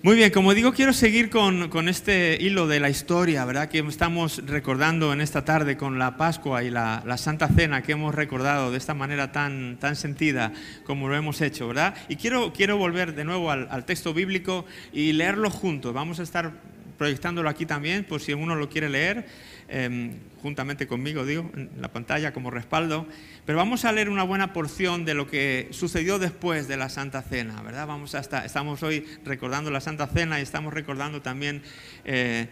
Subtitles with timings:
[0.00, 3.68] Muy bien, como digo, quiero seguir con, con, este hilo de la historia, ¿verdad?
[3.68, 7.92] Que estamos recordando en esta tarde con la Pascua y la, la, Santa Cena que
[7.92, 10.52] hemos recordado de esta manera tan, tan sentida
[10.84, 11.96] como lo hemos hecho, ¿verdad?
[12.08, 15.92] Y quiero, quiero volver de nuevo al, al texto bíblico y leerlo juntos.
[15.92, 16.52] Vamos a estar
[16.98, 19.26] proyectándolo aquí también, por si uno lo quiere leer,
[19.68, 20.10] eh,
[20.42, 23.06] juntamente conmigo, digo, en la pantalla como respaldo.
[23.46, 27.22] Pero vamos a leer una buena porción de lo que sucedió después de la Santa
[27.22, 27.86] Cena, ¿verdad?
[27.86, 31.62] Vamos a estar, estamos hoy recordando la Santa Cena y estamos recordando también
[32.04, 32.48] eh,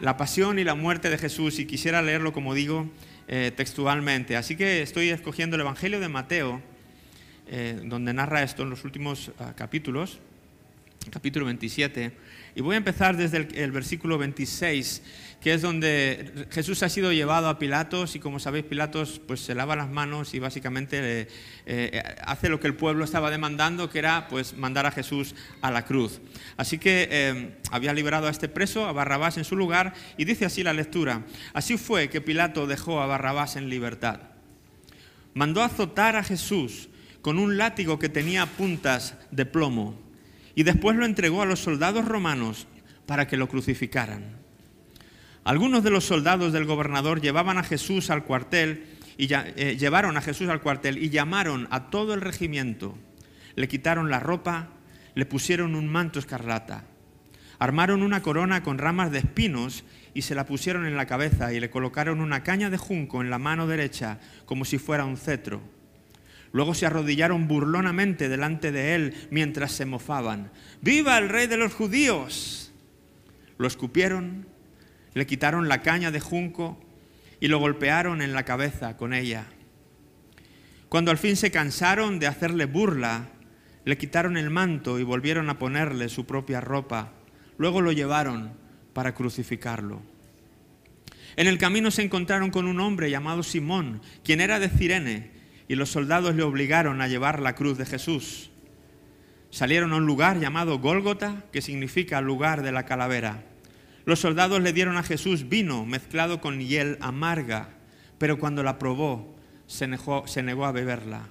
[0.00, 2.88] la pasión y la muerte de Jesús y quisiera leerlo, como digo,
[3.26, 4.36] eh, textualmente.
[4.36, 6.62] Así que estoy escogiendo el Evangelio de Mateo,
[7.46, 10.18] eh, donde narra esto en los últimos uh, capítulos,
[11.10, 12.12] capítulo 27,
[12.58, 15.02] y voy a empezar desde el, versículo 26
[15.40, 19.54] que es donde Jesús ha sido llevado a Pilatos y como sabéis Pilatos pues se
[19.54, 21.28] lava las manos y básicamente
[21.66, 25.70] eh, hace lo que el pueblo estaba demandando que era pues mandar a Jesús a
[25.70, 26.20] la cruz.
[26.56, 30.44] Así que eh, había liberado a este preso, a Barrabás en su lugar y dice
[30.44, 34.18] así la lectura, así fue que Pilato dejó a Barrabás en libertad.
[35.32, 36.88] Mandó azotar a Jesús
[37.22, 40.07] con un látigo que tenía puntas de plomo
[40.58, 42.66] y después lo entregó a los soldados romanos
[43.06, 44.24] para que lo crucificaran.
[45.44, 48.84] Algunos de los soldados del gobernador llevaban a Jesús al cuartel
[49.16, 52.98] y eh, llevaron a Jesús al cuartel y llamaron a todo el regimiento.
[53.54, 54.70] Le quitaron la ropa,
[55.14, 56.86] le pusieron un manto escarlata,
[57.60, 61.60] armaron una corona con ramas de espinos y se la pusieron en la cabeza y
[61.60, 65.77] le colocaron una caña de junco en la mano derecha como si fuera un cetro.
[66.52, 70.50] Luego se arrodillaron burlonamente delante de él mientras se mofaban.
[70.80, 72.72] ¡Viva el rey de los judíos!
[73.58, 74.46] Lo escupieron
[75.18, 76.78] le quitaron la caña de junco
[77.40, 79.46] y lo golpearon en la cabeza con ella.
[80.88, 83.28] Cuando al fin se cansaron de hacerle burla,
[83.84, 87.14] le quitaron el manto y volvieron a ponerle su propia ropa.
[87.56, 88.52] Luego lo llevaron
[88.92, 90.02] para crucificarlo.
[91.34, 95.32] En el camino se encontraron con un hombre llamado Simón, quien era de Cirene,
[95.68, 98.50] y los soldados le obligaron a llevar la cruz de Jesús.
[99.50, 103.44] Salieron a un lugar llamado Gólgota, que significa lugar de la calavera.
[104.06, 107.68] Los soldados le dieron a Jesús vino mezclado con hiel amarga,
[108.16, 109.36] pero cuando la probó
[109.66, 111.28] se negó, se negó, a beberla.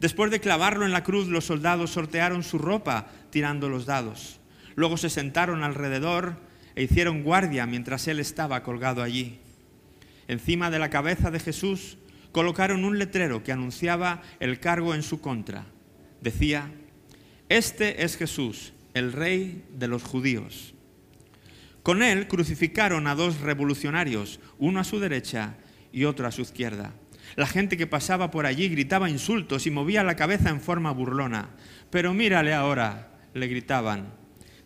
[0.00, 4.40] Después de clavarlo en la cruz, los soldados sortearon su ropa tirando los dados.
[4.74, 6.36] Luego se sentaron alrededor
[6.74, 9.38] e hicieron guardia mientras él estaba colgado allí.
[10.28, 11.96] Encima de la cabeza de Jesús
[12.36, 15.64] colocaron un letrero que anunciaba el cargo en su contra.
[16.20, 16.70] Decía,
[17.48, 20.74] Este es Jesús, el rey de los judíos.
[21.82, 25.56] Con él crucificaron a dos revolucionarios, uno a su derecha
[25.92, 26.92] y otro a su izquierda.
[27.36, 31.48] La gente que pasaba por allí gritaba insultos y movía la cabeza en forma burlona.
[31.88, 34.12] Pero mírale ahora, le gritaban.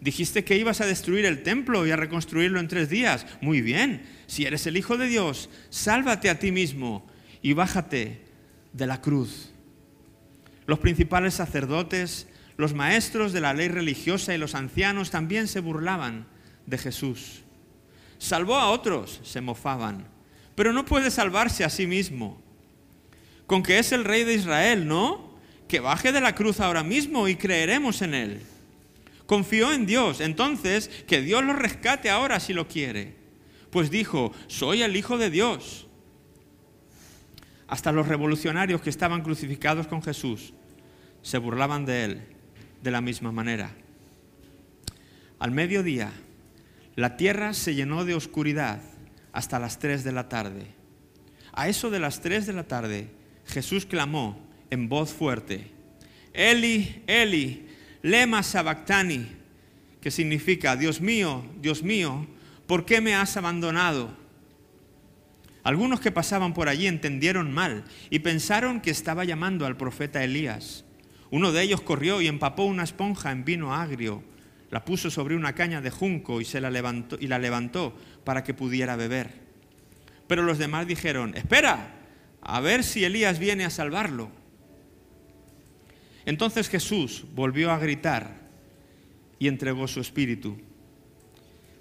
[0.00, 3.28] Dijiste que ibas a destruir el templo y a reconstruirlo en tres días.
[3.40, 7.08] Muy bien, si eres el Hijo de Dios, sálvate a ti mismo
[7.42, 8.22] y bájate
[8.72, 9.50] de la cruz.
[10.66, 16.26] Los principales sacerdotes, los maestros de la ley religiosa y los ancianos también se burlaban
[16.66, 17.42] de Jesús.
[18.18, 20.06] Salvó a otros, se mofaban,
[20.54, 22.40] pero no puede salvarse a sí mismo.
[23.46, 25.38] Con que es el rey de Israel, ¿no?
[25.66, 28.40] Que baje de la cruz ahora mismo y creeremos en él.
[29.26, 33.14] Confió en Dios, entonces que Dios lo rescate ahora si lo quiere.
[33.70, 35.86] Pues dijo, soy el Hijo de Dios.
[37.70, 40.52] Hasta los revolucionarios que estaban crucificados con Jesús
[41.22, 42.22] se burlaban de él
[42.82, 43.70] de la misma manera.
[45.38, 46.10] Al mediodía,
[46.96, 48.82] la tierra se llenó de oscuridad
[49.32, 50.66] hasta las tres de la tarde.
[51.52, 53.08] A eso de las tres de la tarde,
[53.46, 55.70] Jesús clamó en voz fuerte,
[56.32, 57.68] Eli, Eli,
[58.02, 59.28] lema sabactani,
[60.00, 62.26] que significa, Dios mío, Dios mío,
[62.66, 64.10] ¿por qué me has abandonado?
[65.62, 70.84] Algunos que pasaban por allí entendieron mal y pensaron que estaba llamando al profeta Elías.
[71.30, 74.24] Uno de ellos corrió y empapó una esponja en vino agrio
[74.70, 77.94] la puso sobre una caña de junco y, se la levantó, y la levantó
[78.24, 79.32] para que pudiera beber.
[80.28, 81.96] Pero los demás dijeron, espera,
[82.40, 84.30] a ver si Elías viene a salvarlo.
[86.24, 88.48] Entonces Jesús volvió a gritar
[89.40, 90.56] y entregó su espíritu.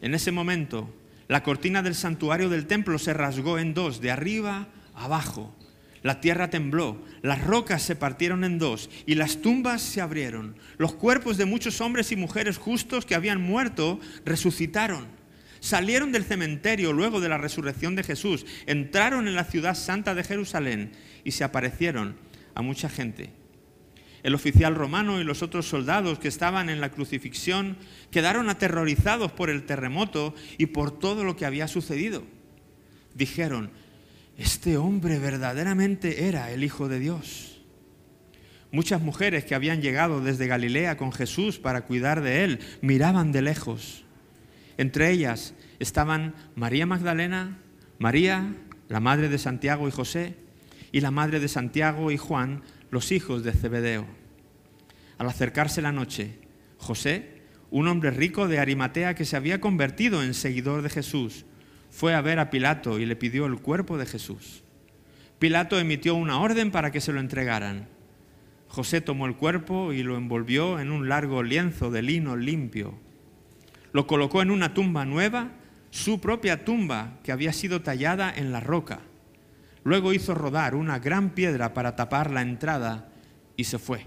[0.02, 0.92] En ese momento,
[1.30, 5.56] la cortina del santuario del templo se rasgó en dos, de arriba abajo.
[6.02, 10.56] La tierra tembló, las rocas se partieron en dos y las tumbas se abrieron.
[10.80, 15.08] Los cuerpos de muchos hombres y mujeres justos que habían muerto resucitaron.
[15.60, 20.24] Salieron del cementerio luego de la resurrección de Jesús, entraron en la ciudad santa de
[20.24, 20.94] Jerusalén
[21.24, 22.16] y se aparecieron
[22.56, 23.39] a mucha gente.
[24.24, 27.78] El oficial romano y los otros soldados que estaban en la crucifixión
[28.12, 32.24] quedaron aterrorizados por el terremoto y por todo lo que había sucedido.
[33.16, 33.72] Dijeron,
[34.38, 37.62] este hombre verdaderamente era el Hijo de Dios.
[38.72, 43.42] Muchas mujeres que habían llegado desde Galilea con Jesús para cuidar de él miraban de
[43.42, 44.04] lejos.
[44.78, 47.58] Entre ellas estaban María Magdalena,
[47.98, 48.56] María,
[48.88, 50.36] la madre de Santiago y José,
[50.92, 54.06] y la madre de Santiago y Juan, los hijos de Zebedeo.
[55.18, 56.40] Al acercarse la noche,
[56.78, 57.40] José,
[57.72, 61.46] un hombre rico de Arimatea que se había convertido en seguidor de Jesús,
[61.92, 64.64] fue a ver a Pilato y le pidió el cuerpo de Jesús.
[65.40, 67.88] Pilato emitió una orden para que se lo entregaran.
[68.68, 72.94] José tomó el cuerpo y lo envolvió en un largo lienzo de lino limpio.
[73.92, 75.52] Lo colocó en una tumba nueva,
[75.90, 79.00] su propia tumba que había sido tallada en la roca.
[79.84, 83.10] Luego hizo rodar una gran piedra para tapar la entrada
[83.56, 84.06] y se fue.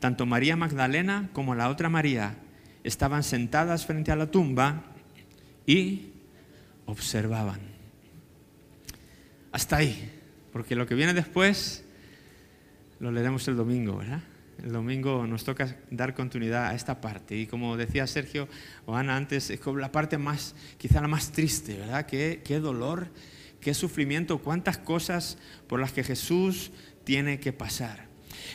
[0.00, 2.36] Tanto María Magdalena como la otra María
[2.82, 4.82] estaban sentadas frente a la tumba
[5.66, 6.10] y
[6.86, 7.60] observaban.
[9.52, 10.10] Hasta ahí,
[10.52, 11.84] porque lo que viene después
[12.98, 14.22] lo leeremos el domingo, ¿verdad?
[14.62, 17.36] El domingo nos toca dar continuidad a esta parte.
[17.36, 18.48] Y como decía Sergio
[18.86, 22.06] o Ana antes, es como la parte más, quizá la más triste, ¿verdad?
[22.06, 23.08] Qué, qué dolor
[23.62, 26.72] qué sufrimiento, cuántas cosas por las que Jesús
[27.04, 28.08] tiene que pasar.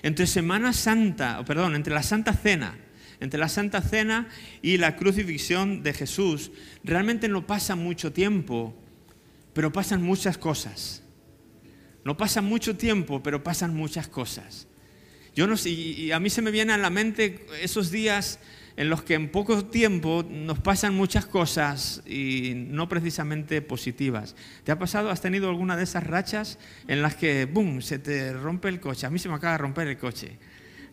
[0.04, 2.78] Entre Semana Santa, perdón, entre la Santa Cena,
[3.20, 4.28] entre la Santa Cena
[4.62, 6.52] y la crucifixión de Jesús,
[6.84, 8.76] realmente no pasa mucho tiempo,
[9.54, 11.02] pero pasan muchas cosas.
[12.04, 14.68] No pasa mucho tiempo, pero pasan muchas cosas.
[15.36, 18.40] Yo no sé, y a mí se me vienen a la mente esos días
[18.78, 24.36] en los que en poco tiempo nos pasan muchas cosas y no precisamente positivas.
[24.64, 28.32] ¿Te ha pasado, has tenido alguna de esas rachas en las que, boom, se te
[28.34, 29.08] rompe el coche?
[29.08, 30.38] A mí se me acaba de romper el coche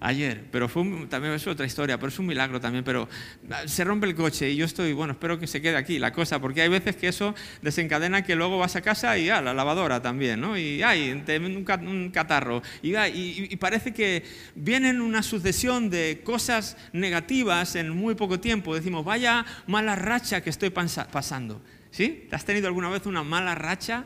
[0.04, 3.08] ayer, pero fue también es otra historia, pero es un milagro también, pero
[3.50, 6.12] ah, se rompe el coche y yo estoy, bueno, espero que se quede aquí la
[6.12, 9.42] cosa, porque hay veces que eso desencadena que luego vas a casa y a ah,
[9.42, 10.58] la lavadora también, ¿no?
[10.58, 14.22] Y hay un catarro, y, y, parece que
[14.54, 20.50] vienen una sucesión de cosas negativas en muy poco tiempo, decimos, vaya mala racha que
[20.50, 22.28] estoy pasando, ¿sí?
[22.30, 24.04] ¿Has tenido alguna vez una mala racha?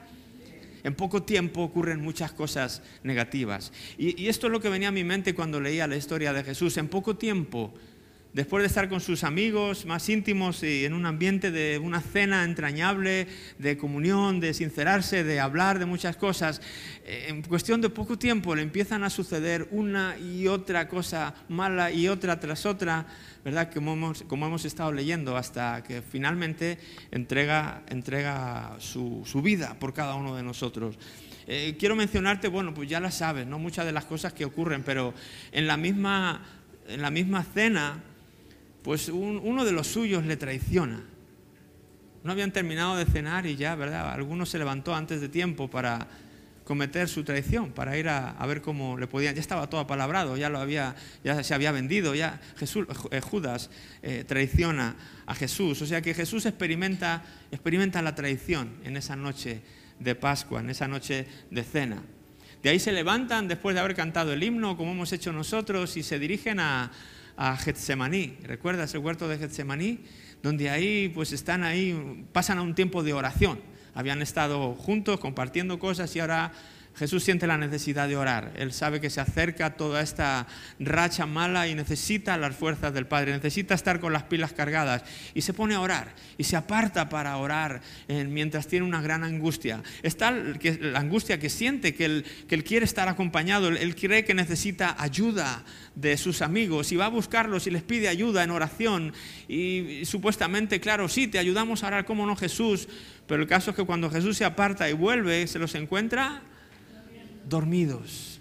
[0.84, 3.72] En poco tiempo ocurren muchas cosas negativas.
[3.96, 6.76] Y, esto es lo que venía a mi mente cuando leía la historia de Jesús.
[6.76, 7.74] En poco tiempo,
[8.32, 12.44] después de estar con sus amigos más íntimos y en un ambiente de una cena
[12.44, 13.26] entrañable,
[13.58, 16.60] de comunión, de sincerarse, de hablar de muchas cosas,
[17.04, 21.90] eh, en cuestión de poco tiempo le empiezan a suceder una y otra cosa mala
[21.90, 23.06] y otra tras otra
[23.44, 23.72] ¿verdad?
[23.72, 26.78] Como hemos, como hemos estado leyendo, hasta que finalmente
[27.10, 30.98] entrega, entrega su, vida por cada uno de nosotros.
[31.46, 33.58] Eh, quiero mencionarte, bueno, pues ya la sabes, ¿no?
[33.58, 35.14] Muchas de las cosas que ocurren, pero
[35.50, 36.42] en la misma,
[36.88, 38.02] en la misma cena,
[38.88, 41.02] pues uno de los suyos le traiciona.
[42.24, 44.10] No habían terminado de cenar y ya, ¿verdad?
[44.10, 46.08] Alguno se levantó antes de tiempo para
[46.64, 49.34] cometer su traición, para ir a, ver cómo le podían.
[49.34, 53.68] Ya estaba todo apalabrado, ya, lo había, ya se había vendido, ya Jesús, eh, Judas
[54.02, 54.96] eh, traiciona
[55.26, 55.82] a Jesús.
[55.82, 59.60] O sea que Jesús experimenta, experimenta la traición en esa noche
[60.00, 62.02] de Pascua, en esa noche de cena.
[62.62, 66.02] De ahí se levantan después de haber cantado el himno, como hemos hecho nosotros, y
[66.02, 66.90] se dirigen a,
[67.38, 68.36] a Getsemaní.
[68.42, 70.00] ¿Recuerdas el huerto de Getsemaní?
[70.42, 73.58] Donde ahí, pues están ahí, pasan a un tiempo de oración
[73.98, 76.52] habían estado juntos compartiendo cosas y ahora
[76.98, 78.52] Jesús siente la necesidad de orar.
[78.56, 80.46] Él sabe que se acerca toda esta
[80.80, 85.42] racha mala y necesita las fuerzas del Padre, necesita estar con las pilas cargadas y
[85.42, 89.82] se pone a orar y se aparta para orar eh, mientras tiene una gran angustia.
[90.02, 92.24] Está la angustia que siente, que él,
[92.64, 95.64] quiere estar acompañado, él cree que necesita ayuda
[95.94, 99.12] de sus amigos y va a buscarlos y les pide ayuda en oración
[99.46, 102.88] y, y supuestamente, claro, sí, te ayudamos a orar, ¿cómo no Jesús?
[103.28, 106.42] Pero el caso es que cuando Jesús se aparta y vuelve, se los encuentra
[107.48, 108.38] dormidos.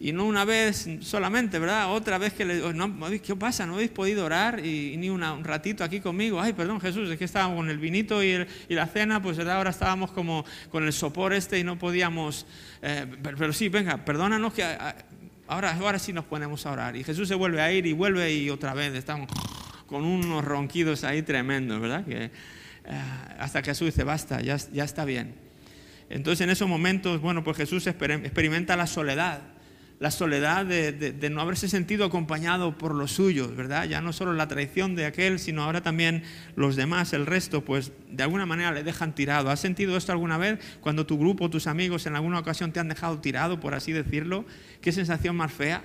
[0.00, 1.90] Y no una vez solamente, ¿verdad?
[1.90, 3.64] Otra vez que le no, ¿qué pasa?
[3.64, 4.64] ¿No habéis podido orar?
[4.64, 6.40] Y, ni un ratito aquí conmigo.
[6.40, 10.10] Ay, perdón Jesús, es que estábamos con el vinito y, la cena, pues ahora estábamos
[10.10, 12.44] como con el sopor este y no podíamos...
[12.82, 14.64] Eh, pero, sí, venga, perdónanos que
[15.46, 16.96] ahora, ahora sí nos ponemos a orar.
[16.96, 19.28] Y Jesús se vuelve a ir y vuelve y otra vez estamos
[19.86, 22.04] con unos ronquidos ahí tremendos, ¿verdad?
[22.04, 22.30] Que, eh,
[23.38, 25.43] hasta que Jesús dice, basta, ya, ya está bien.
[26.10, 29.42] Entonces en esos momentos, bueno, pues Jesús experimenta la soledad,
[30.00, 33.84] la soledad de, no haberse sentido acompañado por los suyos, ¿verdad?
[33.84, 36.22] Ya no solo la traición de aquel, sino ahora también
[36.56, 39.50] los demás, el resto, pues de alguna manera le dejan tirado.
[39.50, 42.88] ¿Has sentido esto alguna vez cuando tu grupo, tus amigos en alguna ocasión te han
[42.88, 44.44] dejado tirado, por así decirlo?
[44.80, 45.84] ¿Qué sensación más fea?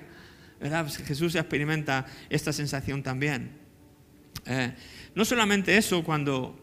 [0.59, 0.83] ¿verdad?
[0.83, 3.51] Pues Jesús experimenta esta sensación también.
[4.45, 4.73] Eh,
[5.15, 6.59] no solamente eso, cuando,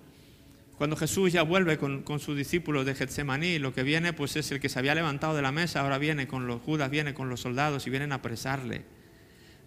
[0.79, 4.51] cuando Jesús ya vuelve con, con, sus discípulos de Getsemaní, lo que viene pues es
[4.53, 7.29] el que se había levantado de la mesa, ahora viene con los Judas, viene con
[7.29, 8.85] los soldados y vienen a apresarle.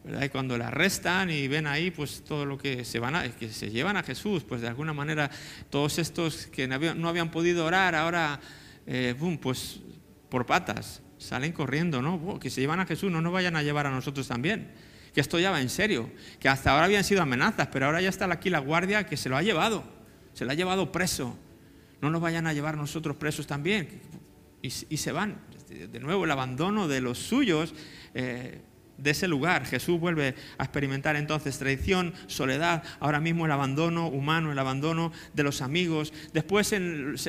[0.05, 3.49] Y cuando le arrestan y ven ahí pues todo lo que se van a, que
[3.49, 5.29] se llevan a Jesús, pues de alguna manera
[5.69, 8.39] todos estos que no habían podido orar, ahora,
[8.87, 9.81] eh, pues
[10.29, 12.39] por patas, salen corriendo, ¿no?
[12.39, 14.71] que se llevan a Jesús, no nos vayan a llevar a nosotros también.
[15.13, 18.09] Que esto ya va en serio, que hasta ahora habían sido amenazas, pero ahora ya
[18.09, 19.83] está aquí la guardia que se lo ha llevado,
[20.39, 21.37] se lo ha llevado preso.
[21.99, 23.89] No nos vayan a llevar nosotros presos también.
[24.61, 25.41] Y, se van.
[25.67, 27.73] De nuevo, el abandono de los suyos.
[28.13, 28.61] Eh,
[29.01, 29.65] de ese lugar.
[29.65, 35.43] Jesús vuelve a experimentar entonces traición, soledad, ahora mismo el abandono humano, el abandono de
[35.43, 36.13] los amigos.
[36.33, 36.73] Después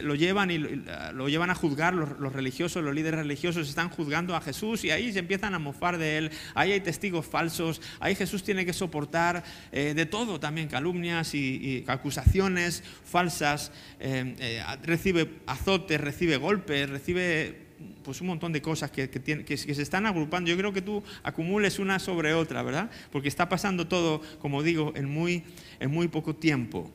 [0.02, 4.40] lo llevan y lo llevan a juzgar los, religiosos, los líderes religiosos están juzgando a
[4.40, 6.30] Jesús y ahí se empiezan a mofar de él.
[6.54, 11.84] Ahí hay testigos falsos, ahí Jesús tiene que soportar eh, de todo también, calumnias y,
[11.86, 13.72] acusaciones falsas.
[13.98, 17.69] Eh, eh, recibe azotes, recibe golpes, recibe
[18.02, 20.50] pues un montón de cosas que, que, se están agrupando.
[20.50, 22.90] Yo creo que tú acumules una sobre otra, ¿verdad?
[23.12, 25.44] Porque está pasando todo, como digo, en muy,
[25.78, 26.90] en muy poco tiempo.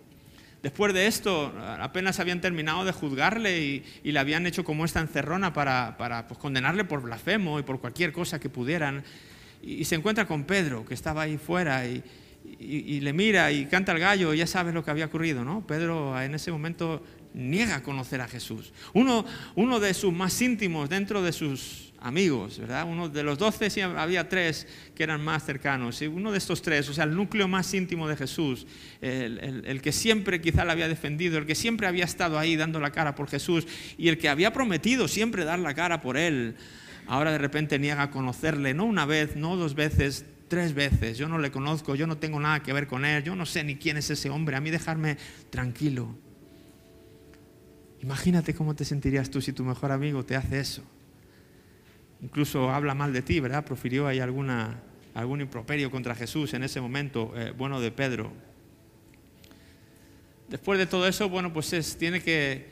[0.62, 5.54] Después de esto, apenas habían terminado de juzgarle y, le habían hecho como esta encerrona
[5.54, 9.04] para, para pues, condenarle por blasfemo y por cualquier cosa que pudieran.
[9.62, 12.04] Y, se encuentra con Pedro, que estaba ahí fuera, y,
[12.60, 15.66] y, le mira y canta el gallo, y ya sabes lo que había ocurrido, ¿no?
[15.68, 17.04] Pedro en ese momento
[17.36, 18.72] niega conocer a Jesús.
[18.94, 19.26] Uno,
[19.80, 22.86] de sus más íntimos dentro de sus amigos, ¿verdad?
[22.88, 26.02] Uno de los doce sí, había tres que eran más cercanos.
[26.02, 28.66] Y uno de estos tres, o sea, el núcleo más íntimo de Jesús,
[29.02, 32.80] el, el, que siempre quizá le había defendido, el que siempre había estado ahí dando
[32.80, 36.56] la cara por Jesús y el que había prometido siempre dar la cara por él,
[37.08, 41.18] ahora de repente niega conocerle, no una vez, no dos veces, tres veces.
[41.18, 43.64] Yo no le conozco, yo no tengo nada que ver con él, yo no sé
[43.64, 45.18] ni quién es ese hombre, a mí dejarme
[45.50, 46.16] tranquilo.
[48.06, 50.84] Imagínate cómo te sentirías tú si tu mejor amigo te hace eso.
[52.22, 53.66] Incluso habla mal de ti, ¿verdad?
[53.66, 54.80] Profirió ahí alguna,
[55.16, 58.32] algún improperio contra Jesús en ese momento, eh, bueno, de Pedro.
[60.50, 62.68] Después de todo eso, bueno, pues es, tiene que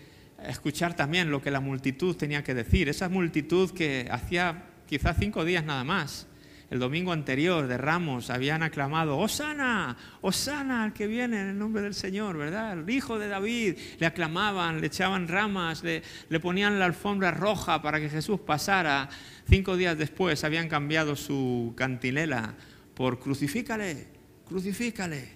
[0.46, 2.88] escuchar también lo que la multitud tenía que decir.
[2.88, 6.28] Esa multitud que hacía quizás cinco días nada más
[6.74, 11.84] el domingo anterior de Ramos habían aclamado, Osana, Osana, al que viene en el nombre
[11.84, 12.74] del Señor, ¿verdad?
[12.74, 13.78] El hijo de David.
[14.00, 19.08] Le aclamaban, le echaban ramas, le, le ponían la alfombra roja para que Jesús pasara.
[19.48, 22.56] Cinco días después habían cambiado su cantinela
[22.96, 24.08] por crucifícale,
[24.48, 25.30] crucifícale.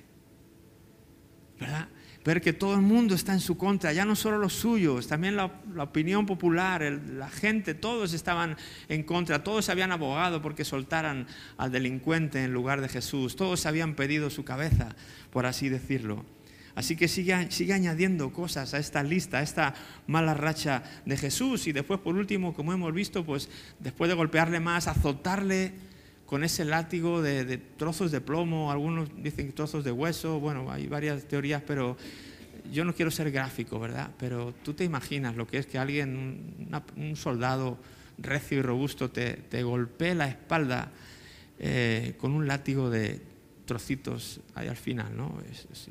[1.59, 1.87] ¿Verdad?
[2.27, 5.37] Ver que todo el mundo está en su contra, ya no solo los suyos, también
[5.37, 5.45] la,
[5.77, 8.57] opinión popular, la gente, todos estaban
[8.89, 13.95] en contra, todos habían abogado porque soltaran al delincuente en lugar de Jesús, todos habían
[13.95, 14.93] pedido su cabeza,
[15.31, 16.25] por así decirlo.
[16.75, 19.73] Así que sigue, sigue añadiendo cosas a esta lista, a esta
[20.05, 21.65] mala racha de Jesús.
[21.65, 25.73] Y después, por último, como hemos visto, pues después de golpearle más, azotarle
[26.27, 31.23] con ese látigo de, trozos de plomo, algunos dicen trozos de hueso, bueno, hay varias
[31.23, 31.95] teorías, pero
[32.71, 34.11] yo no quiero ser gráfico, ¿verdad?
[34.19, 37.77] Pero tú te imaginas lo que es que alguien, un soldado
[38.17, 40.91] recio y robusto, te, golpee la espalda
[41.59, 43.21] eh, con un látigo de
[43.65, 45.37] trocitos ahí al final, ¿no?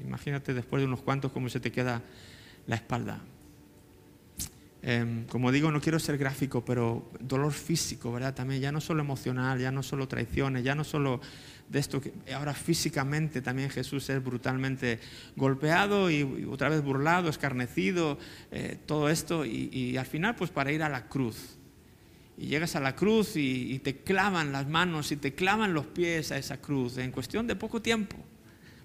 [0.05, 2.03] imagínate después de unos cuantos cómo se te queda
[2.67, 3.21] la espalda.
[4.89, 8.37] Em, como digo, no quiero ser gráfico, pero dolor físico, ¿verdad?
[8.37, 11.21] También, ya no solo emocional, ya no solo traiciones, ya no solo
[11.69, 15.01] de esto, que ahora físicamente también Jesús es brutalmente
[15.35, 18.17] golpeado y, otra vez burlado, escarnecido,
[18.53, 21.57] eh, todo esto, y, al final, pues para ir a la cruz.
[22.39, 25.87] Y llegas a la cruz y, y te clavan las manos y te clavan los
[25.87, 28.19] pies a esa cruz en cuestión de poco tiempo.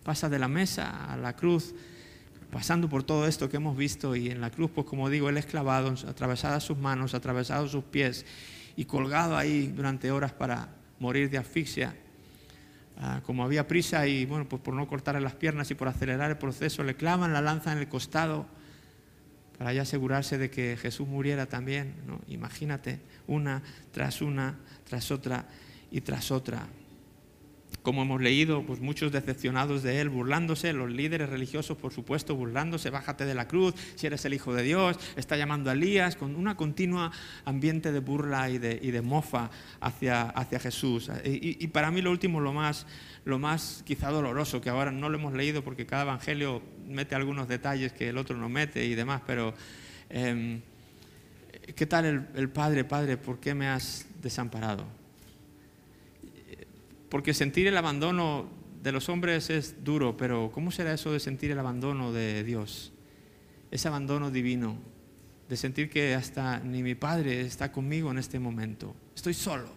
[0.03, 1.75] Pasa de la mesa a la cruz
[2.51, 5.38] pasando por todo esto que hemos visto y en la cruz, pues como digo, él
[5.38, 8.25] es clavado, atravesadas sus manos, atravesados sus pies
[8.75, 11.96] y colgado ahí durante horas para morir de asfixia.
[12.98, 16.29] Ah, como había prisa y bueno, pues por no cortarle las piernas y por acelerar
[16.29, 18.46] el proceso, le clavan la lanza en el costado
[19.58, 21.96] para ya asegurarse de que Jesús muriera también.
[22.05, 22.20] ¿no?
[22.27, 25.46] Imagínate, una tras una, tras otra
[25.89, 26.67] y tras otra
[27.84, 32.90] como hemos leído, pues muchos decepcionados de él, burlándose, los líderes religiosos, por supuesto, burlándose,
[32.90, 36.36] bájate de la cruz, si eres el Hijo de Dios, está llamando a Elías, con
[36.36, 37.12] una continua
[37.46, 39.50] ambiente de burla y de, mofa
[39.80, 41.10] hacia, Jesús.
[41.25, 42.86] Y, para mí lo último, lo más,
[43.25, 47.48] lo más quizá doloroso, que ahora no lo hemos leído porque cada evangelio mete algunos
[47.48, 49.54] detalles que el otro no mete y demás, pero
[50.10, 50.62] em,
[51.75, 55.00] ¿qué tal el Padre, Padre, por qué me has desamparado?
[57.12, 58.50] Porque sentir el abandono
[58.82, 62.94] de los hombres es duro, pero ¿cómo será eso de sentir el abandono de Dios?
[63.70, 64.77] Ese abandono divino,
[65.50, 68.96] de sentir que hasta ni mi Padre está conmigo en este momento.
[69.13, 69.68] Estoy solo.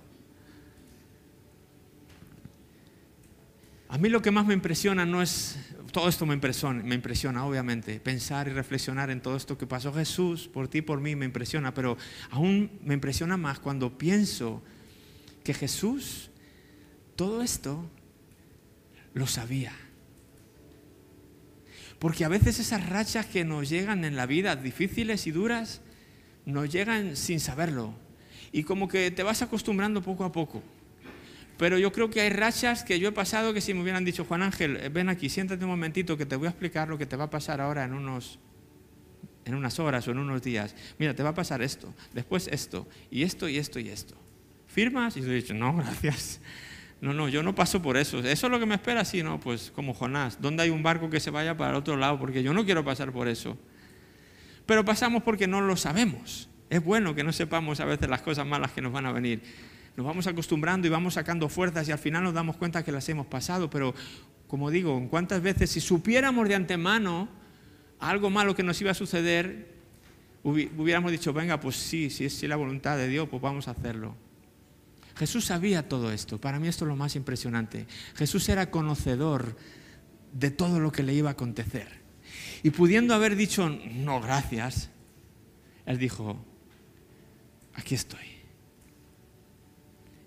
[3.88, 5.58] A mí lo que más me impresiona no es,
[5.90, 9.92] todo esto me impresiona, me impresiona obviamente, pensar y reflexionar en todo esto que pasó
[9.92, 11.98] Jesús por ti, por mí, me impresiona, pero
[12.30, 14.62] aún me impresiona más cuando pienso
[15.42, 16.30] que Jesús
[17.16, 17.88] todo esto
[19.12, 19.72] lo sabía.
[21.98, 25.80] Porque a veces esas rachas que nos llegan en la vida, difíciles y duras,
[26.44, 27.94] nos llegan sin saberlo.
[28.52, 30.62] Y como que te vas acostumbrando poco a poco.
[31.56, 34.24] Pero yo creo que hay rachas que yo he pasado que si me hubieran dicho,
[34.24, 37.16] Juan Ángel, ven aquí, siéntate un momentito que te voy a explicar lo que te
[37.16, 38.38] va a pasar ahora en unos
[39.44, 40.74] en unas horas o en unos días.
[40.98, 44.16] Mira, te va a pasar esto, después esto, y esto, y esto, y esto.
[44.66, 45.16] ¿Firmas?
[45.16, 46.40] Y yo he dicho, no, gracias.
[47.00, 48.18] No, no, yo no paso por eso.
[48.20, 49.04] ¿Eso es lo que me espera?
[49.04, 50.40] Sí, no, pues como Jonás.
[50.40, 52.18] ¿Dónde hay un barco que se vaya para el otro lado?
[52.18, 53.58] Porque yo no quiero pasar por eso.
[54.66, 56.48] Pero pasamos porque no lo sabemos.
[56.70, 59.42] Es bueno que no sepamos a veces las cosas malas que nos van a venir
[59.96, 63.08] nos vamos acostumbrando y vamos sacando fuerzas y al final nos damos cuenta que las
[63.08, 63.94] hemos pasado, pero
[64.48, 67.28] como digo, ¿en cuántas veces si supiéramos de antemano
[68.00, 69.72] algo malo que nos iba a suceder,
[70.42, 74.16] hubiéramos dicho, venga, pues sí, si es la voluntad de Dios, pues vamos a hacerlo?
[75.16, 77.86] Jesús sabía todo esto, para mí esto es lo más impresionante.
[78.14, 79.56] Jesús era conocedor
[80.32, 82.02] de todo lo que le iba a acontecer.
[82.62, 84.90] Y pudiendo haber dicho, no, gracias,
[85.86, 86.44] Él dijo,
[87.74, 88.34] aquí estoy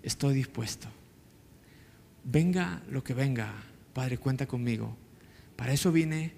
[0.08, 0.88] estoy dispuesto.
[2.24, 3.52] Venga lo que venga,
[3.92, 4.96] Padre, cuenta conmigo.
[5.56, 6.32] Para eso vine,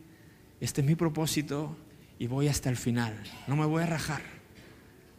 [0.61, 1.77] este es mi propósito
[2.19, 3.17] y voy hasta el final.
[3.47, 4.23] No me voy a rajar,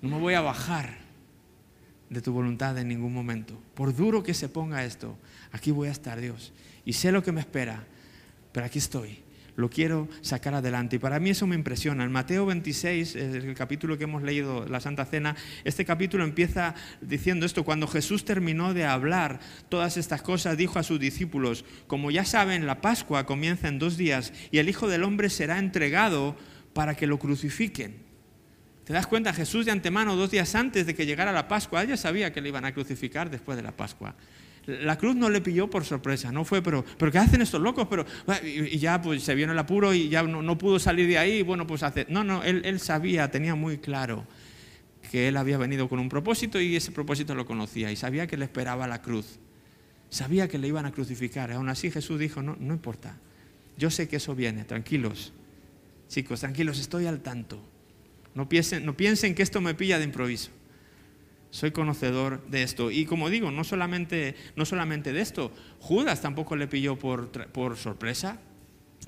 [0.01, 0.97] no me voy a bajar
[2.11, 3.59] de tu voluntad en ningún momento.
[3.73, 5.17] Por duro que se ponga esto,
[5.51, 6.51] aquí voy a estar, Dios.
[6.85, 7.87] Y sé lo que me espera,
[8.51, 9.23] pero aquí estoy
[9.55, 10.95] lo quiero sacar adelante.
[10.95, 12.03] Y para mí eso me impresiona.
[12.03, 17.45] En Mateo 26, el capítulo que hemos leído, la Santa Cena, este capítulo empieza diciendo
[17.45, 17.63] esto.
[17.63, 22.65] Cuando Jesús terminó de hablar todas estas cosas, dijo a sus discípulos, como ya saben,
[22.65, 26.35] la Pascua comienza en dos días y el Hijo del Hombre será entregado
[26.73, 28.10] para que lo crucifiquen.
[28.91, 29.31] ¿Te das cuenta?
[29.31, 32.49] Jesús de antemano, dos días antes de que llegara la Pascua, ya sabía que le
[32.49, 34.15] iban a crucificar después de la Pascua.
[34.65, 37.87] La cruz no le pilló por sorpresa, no fue, pero, pero ¿qué hacen estos locos?
[37.89, 38.05] Pero,
[38.43, 41.41] y, ya pues se vio en el apuro y ya no, pudo salir de ahí,
[41.41, 42.05] bueno, pues hace...
[42.09, 44.27] No, no, él, él sabía, tenía muy claro
[45.09, 48.35] que él había venido con un propósito y ese propósito lo conocía y sabía que
[48.35, 49.39] le esperaba la cruz.
[50.09, 51.49] Sabía que le iban a crucificar.
[51.53, 53.15] Aún así Jesús dijo, no, no importa,
[53.77, 55.31] yo sé que eso viene, tranquilos.
[56.09, 57.70] Chicos, tranquilos, estoy al tanto.
[58.33, 60.51] No piensen, no piensen que esto me pilla de improviso
[61.51, 62.89] soy conocedor de esto.
[62.89, 67.77] Y como digo, no solamente, no solamente de esto, Judas tampoco le pilló por, por
[67.77, 68.39] sorpresa.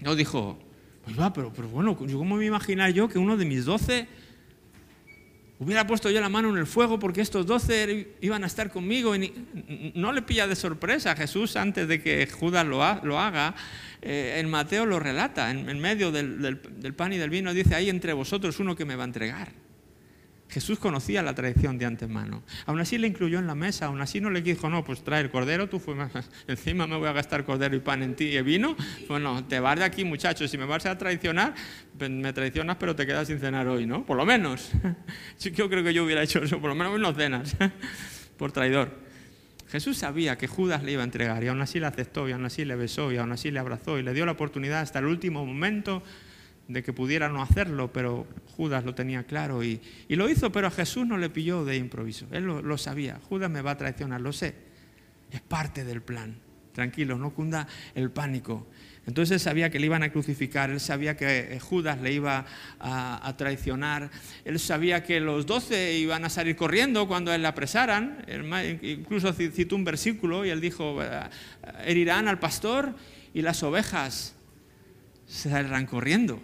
[0.01, 0.59] No dijo,
[1.05, 4.07] pues va, pero, pero bueno, ¿cómo me imaginar yo que uno de mis doce
[5.63, 9.15] hubiera puesto yo la mano en el fuego porque estos doce iban a estar conmigo?
[9.15, 9.33] Y
[9.95, 11.15] no le pilla de sorpresa.
[11.15, 13.55] Jesús, antes de que Judas lo, lo haga,
[14.01, 17.89] eh, en Mateo lo relata, en, medio del, del pan y del vino, dice, hay
[17.89, 19.62] entre vosotros uno que me va a entregar.
[20.53, 22.43] Jesús conocía la tradición de antemano.
[22.67, 25.21] Aún así le incluyó en la mesa, aún así no le dijo, no, pues trae
[25.21, 25.81] el cordero, tú
[26.47, 28.75] encima me voy a gastar cordero y pan en ti y vino.
[29.07, 31.55] Bueno, te vas de aquí, muchachos, si me vas a traicionar,
[31.97, 34.05] pues me traicionas, pero te quedas sin cenar hoy, ¿no?
[34.05, 34.69] Por lo menos.
[35.39, 37.55] Yo creo que yo hubiera hecho eso, por lo menos no cenas,
[38.37, 38.91] por traidor.
[39.71, 42.45] Jesús sabía que Judas le iba a entregar y aún así le aceptó y aún
[42.45, 45.05] así le besó y aún así le abrazó y le dio la oportunidad hasta el
[45.05, 46.03] último momento
[46.67, 50.71] de que pudiera no hacerlo, pero Judas lo tenía claro y, lo hizo, pero a
[50.71, 52.27] Jesús no le pilló de improviso.
[52.31, 53.19] Él lo, sabía.
[53.29, 54.55] Judas me va a traicionar, lo sé.
[55.31, 56.37] Es parte del plan.
[56.71, 58.67] Tranquilo, no cunda el pánico.
[59.05, 62.45] Entonces él sabía que le iban a crucificar, él sabía que eh, Judas le iba
[62.79, 64.09] a, traicionar,
[64.45, 68.25] él sabía que los doce iban a salir corriendo cuando él le apresaran.
[68.81, 71.09] incluso citó un versículo y él dijo, eh,
[71.85, 72.95] herirán al pastor
[73.33, 74.35] y las ovejas
[75.27, 76.39] se saldrán corriendo.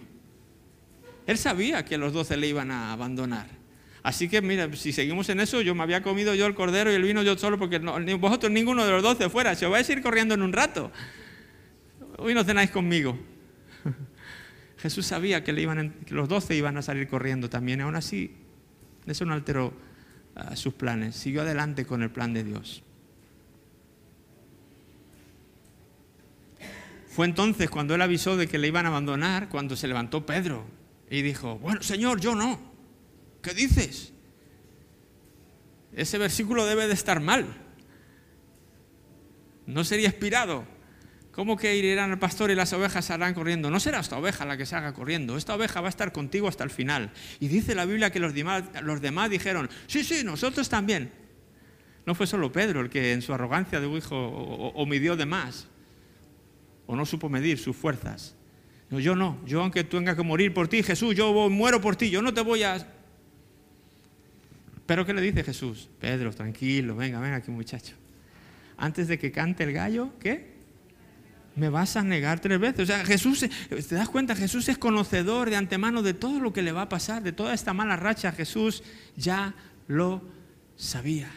[1.27, 3.59] Él sabía que los doce le iban a abandonar.
[4.01, 6.95] Así que, mira, si seguimos en eso, yo me había comido yo el cordero y
[6.95, 10.01] el vino yo solo, porque vosotros ninguno de los doce fuera, se vais a ir
[10.01, 10.91] corriendo en un rato.
[12.17, 13.17] Hoy no cenáis conmigo.
[14.77, 18.35] Jesús sabía que, le iban, los doce iban a salir corriendo también, aún así,
[19.05, 19.73] eso no alteró
[20.35, 22.83] ah, sus planes, siguió adelante con el plan de Dios.
[27.07, 30.78] Fue entonces cuando él avisó de que le iban a abandonar, cuando se levantó Pedro
[31.09, 32.59] y dijo, bueno, Señor, yo no.
[33.41, 34.13] ¿Qué dices?
[35.93, 37.47] Ese versículo debe de estar mal.
[39.65, 40.65] No sería inspirado.
[41.31, 43.71] ¿Cómo que irán al pastor y las ovejas saldrán corriendo?
[43.71, 46.63] No será esta oveja la que salga corriendo, esta oveja va a estar contigo hasta
[46.63, 47.11] el final.
[47.39, 51.11] Y dice la Biblia que los demás, los demás dijeron, sí, sí, nosotros también.
[52.05, 55.25] No fue solo Pedro el que en su arrogancia de hijo o, o midió de
[55.25, 55.67] más,
[56.87, 58.35] o no supo medir sus fuerzas.
[58.89, 62.09] No, yo no, yo aunque tenga que morir por ti, Jesús, yo muero por ti,
[62.09, 62.87] yo no te voy a...
[64.85, 65.87] Pero ¿qué le dice Jesús?
[65.99, 67.95] Pedro, tranquilo, venga, venga aquí muchacho.
[68.77, 70.57] Antes de que cante el gallo, ¿qué?
[71.55, 72.81] Me vas a negar tres veces.
[72.81, 74.35] O sea, Jesús, ¿te das cuenta?
[74.35, 77.53] Jesús es conocedor de antemano de todo lo que le va a pasar, de toda
[77.53, 78.31] esta mala racha.
[78.31, 78.81] Jesús
[79.15, 79.53] ya
[79.87, 80.23] lo
[80.77, 81.29] sabía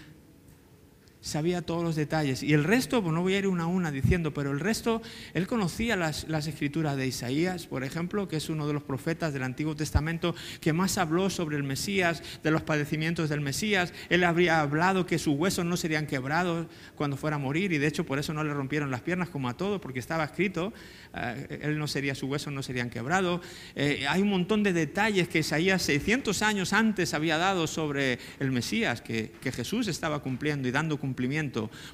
[1.22, 2.42] sabía todos los detalles.
[2.42, 5.00] Y el resto, pues no voy a ir una a una diciendo, pero el resto,
[5.35, 9.44] él conocía las, escrituras de Isaías, por ejemplo, que es uno de los profetas del
[9.44, 13.94] Antiguo Testamento que más habló sobre el Mesías, de los padecimientos del Mesías.
[14.11, 17.87] Él habría hablado que sus huesos no serían quebrados cuando fuera a morir, y de
[17.87, 20.72] hecho por eso no le rompieron las piernas como a todo, porque estaba escrito,
[21.14, 23.40] eh, él no sería, sus huesos no serían quebrados.
[23.76, 28.50] Eh, hay un montón de detalles que Isaías 600 años antes había dado sobre el
[28.50, 31.12] Mesías, que, que Jesús estaba cumpliendo y dando cumplimiento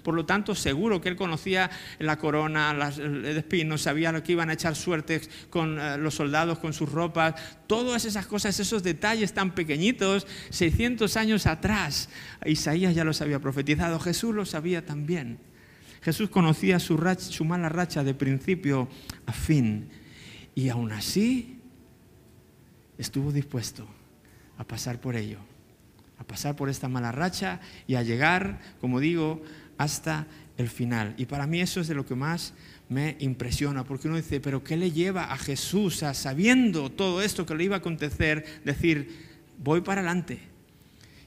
[0.02, 4.32] Por lo tanto, seguro que él conocía la corona, las, el espino, sabía lo que
[4.32, 7.34] iban a echar suerte con eh, los soldados, con sus ropas,
[7.66, 12.08] todas esas cosas, esos detalles tan pequeñitos, 600 años atrás,
[12.44, 15.38] Isaías ya los había profetizado, Jesús lo sabía también.
[16.02, 18.88] Jesús conocía su, su mala racha de principio
[19.26, 19.88] a fin
[20.54, 21.60] y aún así
[22.96, 23.88] estuvo dispuesto
[24.56, 25.47] a pasar por ello
[26.18, 29.42] a pasar por esta mala racha y a llegar, como digo,
[29.76, 30.26] hasta
[30.56, 31.14] el final.
[31.16, 32.54] Y para mí eso es de lo que más
[32.88, 37.46] me impresiona, porque uno dice, pero ¿qué le lleva a Jesús a sabiendo todo esto
[37.46, 39.26] que le iba a acontecer, decir,
[39.58, 40.40] voy para adelante?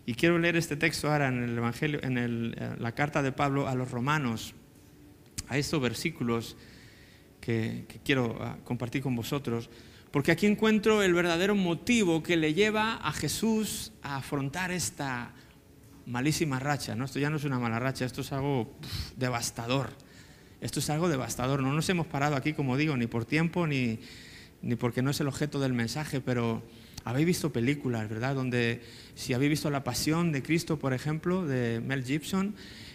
[0.05, 3.67] Y quiero leer este texto ahora en el Evangelio, en eh, la carta de Pablo
[3.67, 4.53] a los romanos,
[5.47, 6.57] a estos versículos
[7.39, 9.69] que quiero ah, compartir con vosotros.
[10.11, 15.33] Porque aquí encuentro el verdadero motivo que le lleva a Jesús a afrontar esta
[16.05, 16.95] malísima racha.
[16.95, 17.05] ¿no?
[17.05, 18.75] Esto ya no es una mala racha, esto es algo
[19.15, 19.89] devastador.
[20.59, 21.63] Esto es algo devastador.
[21.63, 23.99] No nos hemos parado aquí, como digo, ni por tiempo ni,
[24.61, 26.61] ni porque no es el objeto del mensaje, pero
[27.05, 28.35] habéis visto películas, ¿verdad?
[28.35, 28.81] Donde
[29.15, 32.53] si habéis visto La Pasión de Cristo, por ejemplo, de Mel Gibson,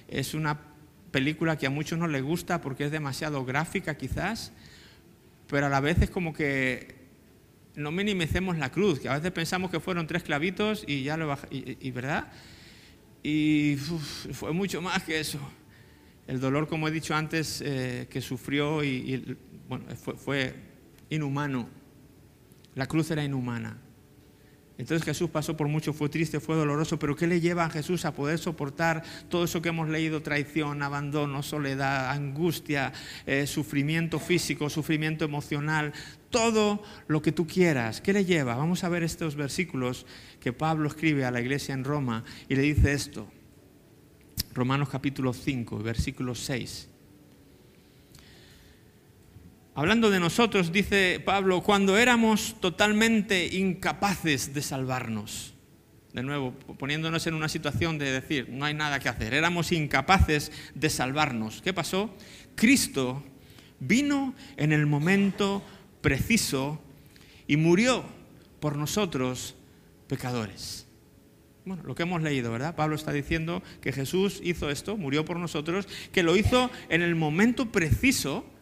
[0.08, 0.60] es una
[1.10, 4.52] película que a muchos no les gusta porque es demasiado gráfica quizás,
[5.48, 6.95] pero a la vez es como que
[7.76, 11.28] no minimicemos la cruz, que a veces pensamos que fueron tres clavitos y ya lo
[11.28, 12.32] bajamos, y, ¿verdad?
[13.22, 13.76] Y
[14.32, 15.38] fue mucho más que eso.
[16.26, 19.36] El dolor, como he dicho antes, eh, que sufrió y,
[19.68, 20.54] bueno, fue
[21.10, 21.68] inhumano.
[22.74, 23.78] La cruz era inhumana.
[24.78, 28.04] Entonces Jesús pasó por mucho, fue triste, fue doloroso, pero ¿qué le lleva a Jesús
[28.04, 30.22] a poder soportar todo eso que hemos leído?
[30.22, 32.92] Traición, abandono, soledad, angustia,
[33.24, 35.94] eh, sufrimiento físico, sufrimiento emocional,
[36.28, 38.02] todo lo que tú quieras.
[38.02, 38.54] ¿Qué le lleva?
[38.54, 40.04] Vamos a ver estos versículos
[40.40, 43.28] que Pablo escribe a la iglesia en Roma y le dice esto.
[44.52, 46.90] Romanos capítulo 5, versículo 6.
[49.78, 55.52] Hablando de nosotros, dice Pablo, cuando éramos totalmente incapaces de salvarnos.
[56.14, 60.50] De nuevo, poniéndonos en una situación de decir, no hay nada que hacer, éramos incapaces
[60.74, 61.60] de salvarnos.
[61.60, 62.08] ¿Qué pasó?
[62.54, 63.22] Cristo
[63.78, 65.62] vino en el momento
[66.00, 66.80] preciso
[67.46, 68.02] y murió
[68.60, 69.56] por nosotros
[70.06, 70.86] pecadores.
[71.66, 72.76] Bueno, lo que hemos leído, ¿verdad?
[72.76, 77.14] Pablo está diciendo que Jesús hizo esto, murió por nosotros, que lo hizo en el
[77.14, 78.55] momento preciso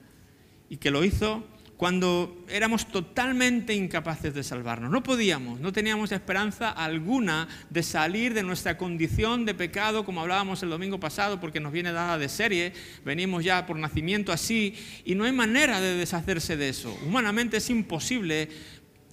[0.69, 1.45] y que lo hizo
[1.77, 4.91] cuando éramos totalmente incapaces de salvarnos.
[4.91, 10.63] No podíamos, no teníamos esperanza alguna de salir de nuestra condición de pecado, como hablábamos
[10.63, 12.73] el domingo pasado, porque nos viene dada de serie,
[13.05, 14.75] venimos ya por nacimiento así,
[15.05, 16.97] y no hay manera de deshacerse de eso.
[17.05, 18.49] Humanamente es imposible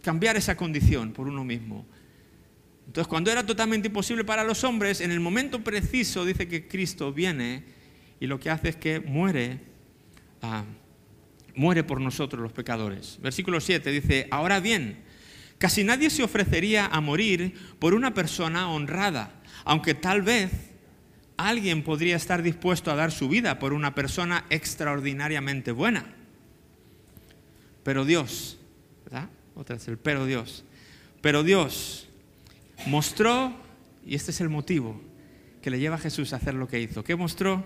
[0.04, 1.86] cambiar esa condición por uno mismo.
[2.86, 7.12] Entonces, cuando era totalmente imposible para los hombres, en el momento preciso dice que Cristo
[7.12, 7.64] viene
[8.20, 9.60] y lo que hace es que muere.
[10.42, 10.64] a
[11.56, 13.20] muere por nosotros los pecadores.
[13.22, 15.04] Versículo 7 dice, ahora bien,
[15.58, 20.52] casi nadie se ofrecería a morir por una persona honrada, aunque tal vez
[21.38, 26.06] alguien podría estar dispuesto a dar su vida por una persona extraordinariamente buena.
[27.84, 28.60] Pero Dios,
[29.06, 29.30] ¿verdad?
[29.56, 30.64] Otra vez el pero Dios.
[31.22, 32.10] Pero Dios
[32.86, 33.54] mostró,
[34.06, 35.02] y este es el motivo
[35.62, 37.66] que le lleva a Jesús a hacer lo que hizo, ¿qué mostró?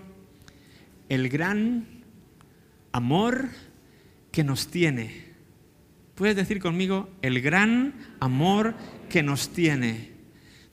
[1.08, 1.86] El gran
[2.92, 3.48] amor
[4.36, 5.24] que nos tiene.
[6.14, 8.74] Puedes decir conmigo, el gran amor
[9.08, 10.10] que nos tiene.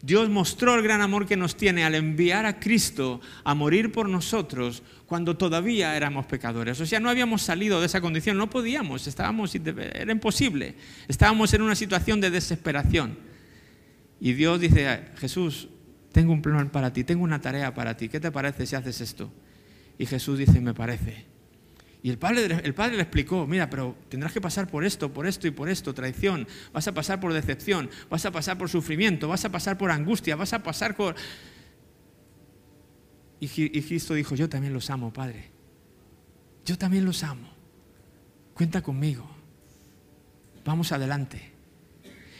[0.01, 4.09] Dios mostró el gran amor que nos tiene al enviar a Cristo a morir por
[4.09, 6.81] nosotros cuando todavía éramos pecadores.
[6.81, 10.75] O sea, no habíamos salido de esa condición, no podíamos, estábamos, era imposible.
[11.07, 13.17] Estábamos en una situación de desesperación.
[14.19, 15.69] Y Dios dice, Jesús,
[16.11, 18.99] tengo un plan para ti, tengo una tarea para ti, ¿qué te parece si haces
[18.99, 19.31] esto?
[19.97, 21.32] Y Jesús dice, me parece.
[22.03, 25.25] Y el padre, el padre le explicó, mira, pero tendrás que pasar por esto, por
[25.25, 29.29] esto y por esto, traición, vas a pasar por decepción, vas a pasar por sufrimiento,
[29.29, 31.15] vas a pasar por angustia, vas a pasar por...
[33.39, 35.49] Y, Cristo dijo, yo también los amo, Padre.
[36.65, 37.49] Yo también los amo.
[38.53, 39.29] Cuenta conmigo.
[40.65, 41.51] Vamos adelante.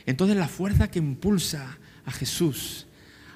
[0.05, 2.87] Entonces la fuerza que impulsa a Jesús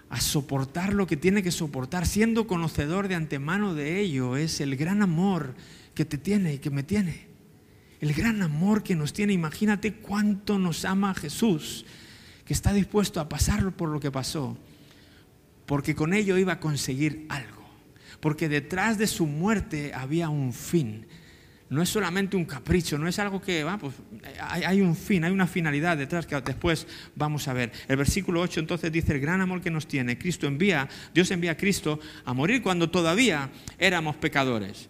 [0.09, 4.75] a soportar lo que tiene que soportar, siendo conocedor de antemano de ello, es el
[4.77, 5.55] gran amor
[5.97, 7.25] que te tiene y que me tiene.
[7.99, 9.33] El gran amor que nos tiene.
[9.33, 11.87] Imagínate cuánto nos ama Jesús,
[12.45, 14.55] que está dispuesto a pasar por lo que pasó,
[15.65, 17.67] porque con ello iba a conseguir algo.
[18.19, 21.07] Porque detrás de su muerte había un fin.
[21.69, 23.95] No es solamente un capricho, no es algo que, va, pues
[24.39, 27.71] hay, hay, un fin, hay una finalidad detrás que después vamos a ver.
[27.87, 31.53] El versículo 8 entonces dice, el gran amor que nos tiene, Cristo envía, Dios envía
[31.53, 34.89] a Cristo a morir cuando todavía éramos pecadores.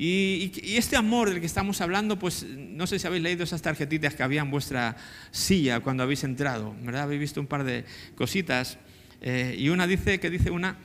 [0.00, 4.14] Y, este amor del que estamos hablando, pues no sé si habéis leído esas tarjetitas
[4.14, 4.96] que había en vuestra
[5.32, 7.02] silla cuando habéis entrado, ¿verdad?
[7.02, 7.84] Habéis visto un par de
[8.14, 8.78] cositas.
[9.20, 10.78] Eh, y una dice que dice una,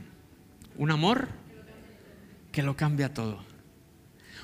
[0.78, 1.28] un amor
[2.52, 3.46] que lo cambia todo.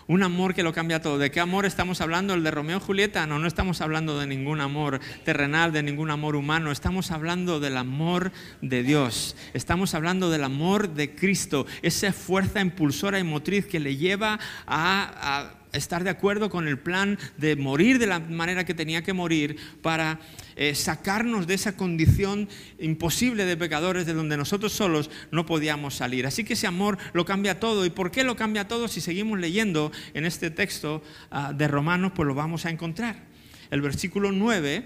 [0.09, 1.19] Un amor que lo cambia todo.
[1.19, 2.33] ¿De qué amor estamos hablando?
[2.33, 3.27] ¿El de Romeo y Julieta?
[3.27, 6.71] No, no estamos hablando de ningún amor terrenal, de ningún amor humano.
[6.71, 9.35] Estamos hablando del amor de Dios.
[9.53, 11.67] Estamos hablando del amor de Cristo.
[11.83, 16.79] Esa fuerza impulsora y motriz que le lleva a, a estar de acuerdo con el
[16.79, 20.19] plan de morir de la manera que tenía que morir para
[20.61, 26.27] eh, sacarnos de esa condición imposible de pecadores de donde nosotros solos no podíamos salir.
[26.27, 27.85] Así que ese amor lo cambia todo.
[27.85, 28.89] ¿Y por qué lo cambia todo?
[28.89, 33.23] Si seguimos leyendo en este texto uh, de Romanos, pues lo vamos a encontrar.
[33.71, 34.85] El versículo 9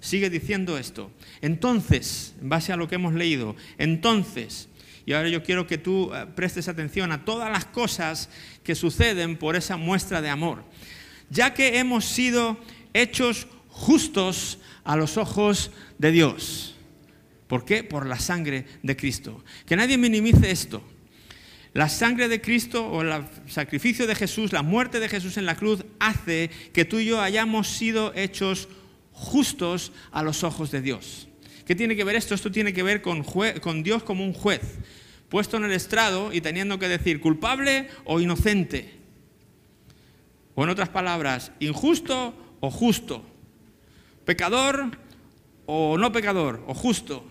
[0.00, 1.12] sigue diciendo esto.
[1.40, 4.68] Entonces, en base a lo que hemos leído, entonces,
[5.06, 8.28] y ahora yo quiero que tú uh, prestes atención a todas las cosas
[8.64, 10.64] que suceden por esa muestra de amor.
[11.30, 12.58] Ya que hemos sido
[12.92, 16.76] hechos justos a los ojos de Dios.
[17.46, 17.84] ¿Por qué?
[17.84, 19.44] Por la sangre de Cristo.
[19.66, 20.82] Que nadie minimice esto.
[21.74, 25.56] La sangre de Cristo o el sacrificio de Jesús, la muerte de Jesús en la
[25.56, 28.68] cruz, hace que tú y yo hayamos sido hechos
[29.12, 31.28] justos a los ojos de Dios.
[31.66, 32.34] ¿Qué tiene que ver esto?
[32.34, 34.60] Esto tiene que ver con, Dios como un juez,
[35.28, 38.92] puesto en el estrado y teniendo que decir culpable o inocente.
[40.54, 43.24] O en otras palabras, injusto o justo
[44.24, 44.90] pecador
[45.66, 47.24] o no pecador, o justo.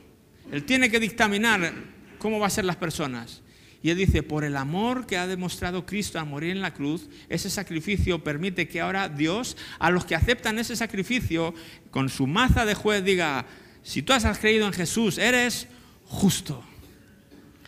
[0.51, 1.73] Él tiene que dictaminar
[2.19, 3.41] cómo van a ser las personas.
[3.83, 7.09] Y él dice, por el amor que ha demostrado Cristo a morir en la cruz,
[7.29, 11.55] ese sacrificio permite que ahora Dios, a los que aceptan ese sacrificio,
[11.89, 13.47] con su maza de juez diga,
[13.81, 15.67] si tú has creído en Jesús, eres
[16.05, 16.63] justo.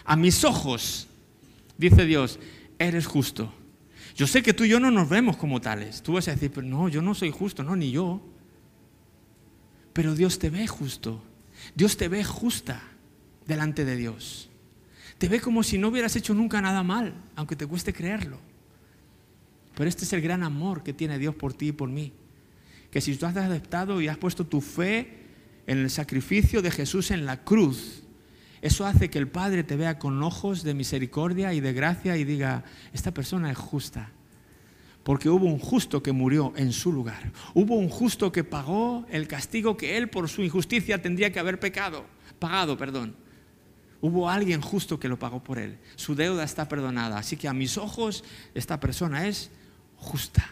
[0.06, 1.08] A mis ojos,
[1.78, 2.40] dice Dios,
[2.78, 3.52] eres justo.
[4.16, 6.04] Yo sé que tú y yo no nos vemos como tales.
[6.04, 8.22] Tú vas a decir, pero no, yo no soy justo, no, ni yo.
[9.94, 11.24] Pero Dios te ve justo.
[11.76, 12.82] Dios te ve justa
[13.46, 14.50] delante de Dios.
[15.18, 18.40] Te ve como si no hubieras hecho nunca nada mal, aunque te cueste creerlo.
[19.76, 22.12] Pero este es el gran amor que tiene Dios por ti y por mí.
[22.92, 25.20] Que si tú has aceptado y has puesto tu fe
[25.66, 28.04] en el sacrificio de Jesús en la cruz,
[28.62, 32.24] eso hace que el Padre te vea con ojos de misericordia y de gracia y
[32.24, 34.12] diga, esta persona es justa
[35.04, 37.32] porque hubo un justo que murió en su lugar.
[37.54, 41.60] Hubo un justo que pagó el castigo que él por su injusticia tendría que haber
[41.60, 42.06] pecado,
[42.40, 43.16] pagado, perdón.
[44.00, 45.78] Hubo alguien justo que lo pagó por él.
[45.96, 47.18] Su deuda está perdonada.
[47.18, 49.52] Así que a mis ojos esta persona es
[49.98, 50.50] justa.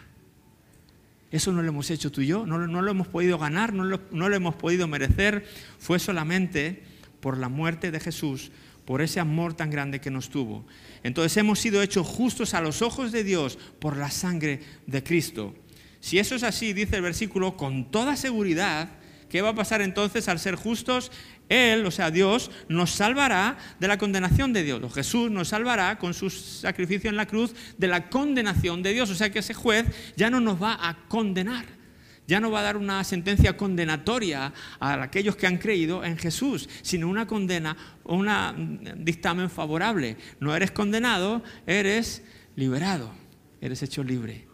[1.30, 4.28] Eso no lo hemos hecho tú y yo, no, lo hemos podido ganar, no no
[4.28, 5.46] lo hemos podido merecer.
[5.78, 6.82] Fue solamente
[7.20, 8.50] por la muerte de Jesús,
[8.84, 10.64] por ese amor tan grande que nos tuvo.
[11.02, 15.54] Entonces hemos sido hechos justos a los ojos de Dios por la sangre de Cristo.
[16.00, 18.88] Si eso es así, dice el versículo, con toda seguridad,
[19.28, 21.12] ¿qué va a pasar entonces al ser justos?
[21.48, 24.82] Él, o sea, Dios, nos salvará de la condenación de Dios.
[24.82, 29.10] O Jesús nos salvará con su sacrificio en la cruz de la condenación de Dios.
[29.10, 31.81] O sea que ese juez ya no nos va a condenar
[32.26, 36.68] ya no va a dar una sentencia condenatoria a aquellos que han creído en Jesús,
[36.82, 40.16] sino una condena o un dictamen favorable.
[40.40, 42.22] No eres condenado, eres
[42.56, 43.12] liberado,
[43.60, 44.46] eres hecho libre.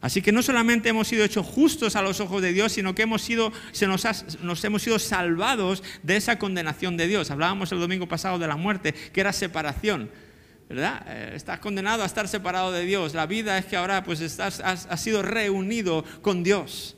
[0.00, 3.02] Así que no solamente hemos sido hechos justos a los ojos de Dios, sino que
[3.02, 4.04] hemos sido, se nos,
[4.42, 7.30] nos, hemos sido salvados de esa condenación de Dios.
[7.30, 10.10] Hablábamos el domingo pasado de la muerte, que era separación.
[10.68, 11.06] ¿verdad?
[11.08, 13.14] Eh, estás condenado a estar separado de Dios.
[13.14, 16.96] La vida es que ahora pues estás, has, has sido reunido con Dios.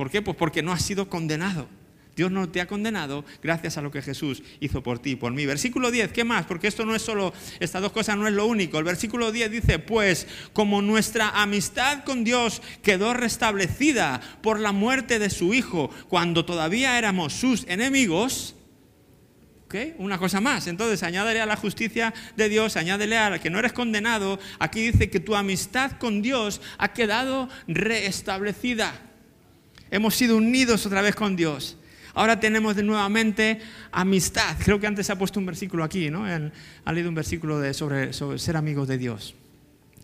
[0.00, 0.22] ¿Por qué?
[0.22, 1.68] Pues porque no has sido condenado.
[2.16, 5.34] Dios no te ha condenado gracias a lo que Jesús hizo por ti y por
[5.34, 5.44] mí.
[5.44, 6.46] Versículo 10, ¿qué más?
[6.46, 8.78] Porque esto no es solo, estas dos cosas no es lo único.
[8.78, 15.18] El versículo 10 dice, pues como nuestra amistad con Dios quedó restablecida por la muerte
[15.18, 18.56] de su Hijo cuando todavía éramos sus enemigos,
[19.98, 20.66] una cosa más.
[20.66, 24.40] Entonces, añádele a la justicia de Dios, añádele a que no eres condenado.
[24.60, 29.08] Aquí dice que tu amistad con Dios ha quedado restablecida.
[29.90, 31.76] Hemos sido unidos otra vez con Dios.
[32.14, 33.60] Ahora tenemos de nuevamente
[33.92, 34.56] amistad.
[34.64, 36.24] Creo que antes se ha puesto un versículo aquí, ¿no?
[36.24, 39.34] ha leído un versículo de, sobre, ser amigos de Dios.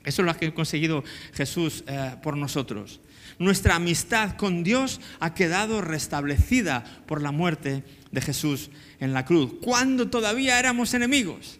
[0.04, 1.02] Eso es lo que ha conseguido
[1.34, 3.00] Jesús eh, por nosotros.
[3.38, 8.70] Nuestra amistad con Dios ha quedado restablecida por la muerte de Jesús
[9.00, 11.58] en la cruz, cuando todavía éramos enemigos.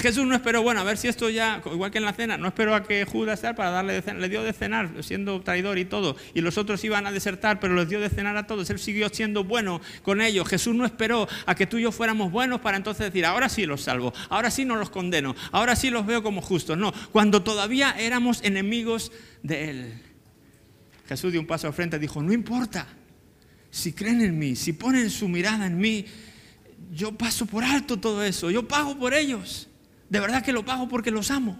[0.00, 2.48] Jesús no esperó, bueno, a ver si esto ya, igual que en la cena, no
[2.48, 5.76] esperó a que Judas sea para darle de cenar, le dio de cenar siendo traidor
[5.76, 8.70] y todo, y los otros iban a desertar, pero les dio de cenar a todos,
[8.70, 10.48] él siguió siendo bueno con ellos.
[10.48, 13.66] Jesús no esperó a que tú y yo fuéramos buenos para entonces decir, ahora sí
[13.66, 16.78] los salvo, ahora sí no los condeno, ahora sí los veo como justos.
[16.78, 19.92] No, cuando todavía éramos enemigos de él.
[21.06, 22.86] Jesús dio un paso al frente y dijo, no importa,
[23.70, 26.06] si creen en mí, si ponen su mirada en mí,
[26.92, 29.68] yo paso por alto todo eso, yo pago por ellos.
[30.12, 31.58] De verdad que lo pago porque los amo.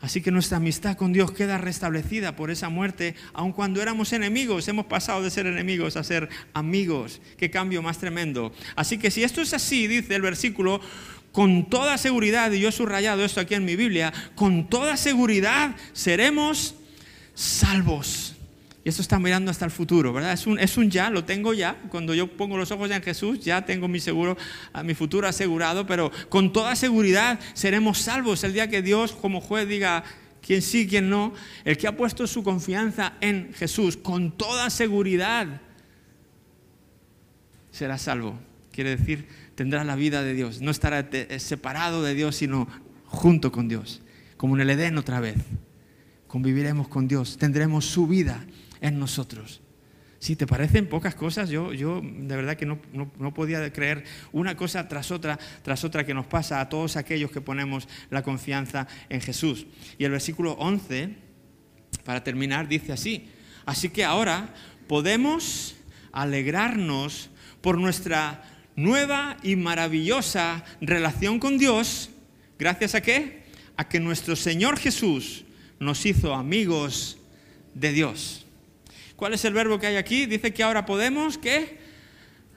[0.00, 4.68] Así que nuestra amistad con Dios queda restablecida por esa muerte, aun cuando éramos enemigos,
[4.68, 7.20] hemos pasado de ser enemigos a ser amigos.
[7.36, 8.52] Qué cambio más tremendo.
[8.76, 10.80] Así que si esto es así, dice el versículo,
[11.32, 15.74] con toda seguridad, y yo he subrayado esto aquí en mi Biblia, con toda seguridad
[15.92, 16.76] seremos
[17.34, 18.31] salvos.
[18.84, 20.32] Y esto está mirando hasta el futuro, ¿verdad?
[20.32, 21.80] Es un, es un ya, lo tengo ya.
[21.88, 24.36] Cuando yo pongo los ojos en Jesús, ya tengo mi seguro,
[24.84, 29.68] mi futuro asegurado, pero con toda seguridad seremos salvos el día que Dios como juez
[29.68, 30.02] diga
[30.40, 31.32] quién sí, quién no.
[31.64, 35.60] El que ha puesto su confianza en Jesús, con toda seguridad,
[37.70, 38.36] será salvo.
[38.72, 40.60] Quiere decir, tendrá la vida de Dios.
[40.60, 42.66] No estará separado de Dios, sino
[43.06, 44.02] junto con Dios,
[44.36, 45.36] como en el Edén otra vez.
[46.26, 48.44] Conviviremos con Dios, tendremos su vida
[48.82, 49.62] en nosotros.
[50.18, 54.56] Si te parecen pocas cosas, yo, yo de verdad que no, no, podía creer una
[54.56, 58.86] cosa tras otra, tras otra que nos pasa a todos aquellos que ponemos la confianza
[59.08, 59.66] en Jesús.
[59.98, 61.16] Y el versículo 11,
[62.04, 63.30] para terminar, dice así,
[63.66, 64.54] así que ahora
[64.86, 65.74] podemos
[66.12, 68.44] alegrarnos por nuestra
[68.76, 72.10] nueva y maravillosa relación con Dios,
[72.60, 73.42] gracias a qué?
[73.76, 75.44] A que nuestro Señor Jesús
[75.80, 77.18] nos hizo amigos
[77.74, 78.41] de Dios.
[79.22, 80.26] ¿Cuál es el verbo que hay aquí?
[80.26, 81.78] Dice que ahora podemos, ¿qué?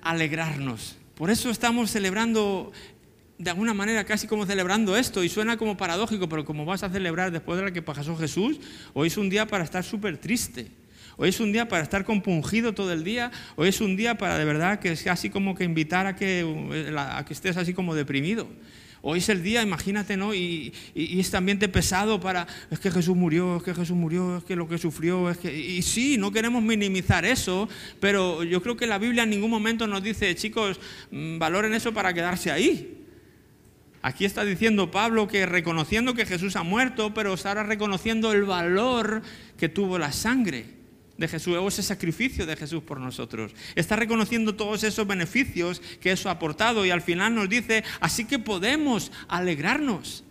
[0.02, 0.98] Alegrarnos.
[1.14, 2.72] Por eso estamos celebrando
[3.38, 6.90] de alguna manera casi como celebrando esto y suena como paradójico, pero como vas a
[6.90, 8.60] celebrar después de lo que pasó Jesús,
[8.96, 10.72] hoy es un día para estar súper triste.
[11.18, 13.30] Hoy es un día para estar compungido todo el día.
[13.58, 16.92] Hoy es un día para de verdad que es así como que invitar a que,
[16.98, 18.48] a que estés así como deprimido.
[19.08, 20.34] Hoy es el día, imagínate, ¿no?
[20.34, 24.56] Y, este ambiente pesado para, es que Jesús murió, es que Jesús murió, es que
[24.56, 25.56] lo que sufrió, es que...
[25.56, 29.86] Y sí, no queremos minimizar eso, pero yo creo que la Biblia en ningún momento
[29.86, 30.80] nos dice, chicos,
[31.12, 33.06] mm, valoren eso para quedarse ahí.
[34.02, 38.46] Aquí está diciendo Pablo que reconociendo que Jesús ha muerto, pero está ahora reconociendo el
[38.46, 39.22] valor
[39.56, 40.75] que tuvo la sangre
[41.18, 43.54] de Jesús, o ese sacrificio de Jesús por nosotros.
[43.76, 48.26] Está reconociendo todos esos beneficios que eso ha aportado y al final nos dice, así
[48.26, 50.24] que podemos alegrarnos.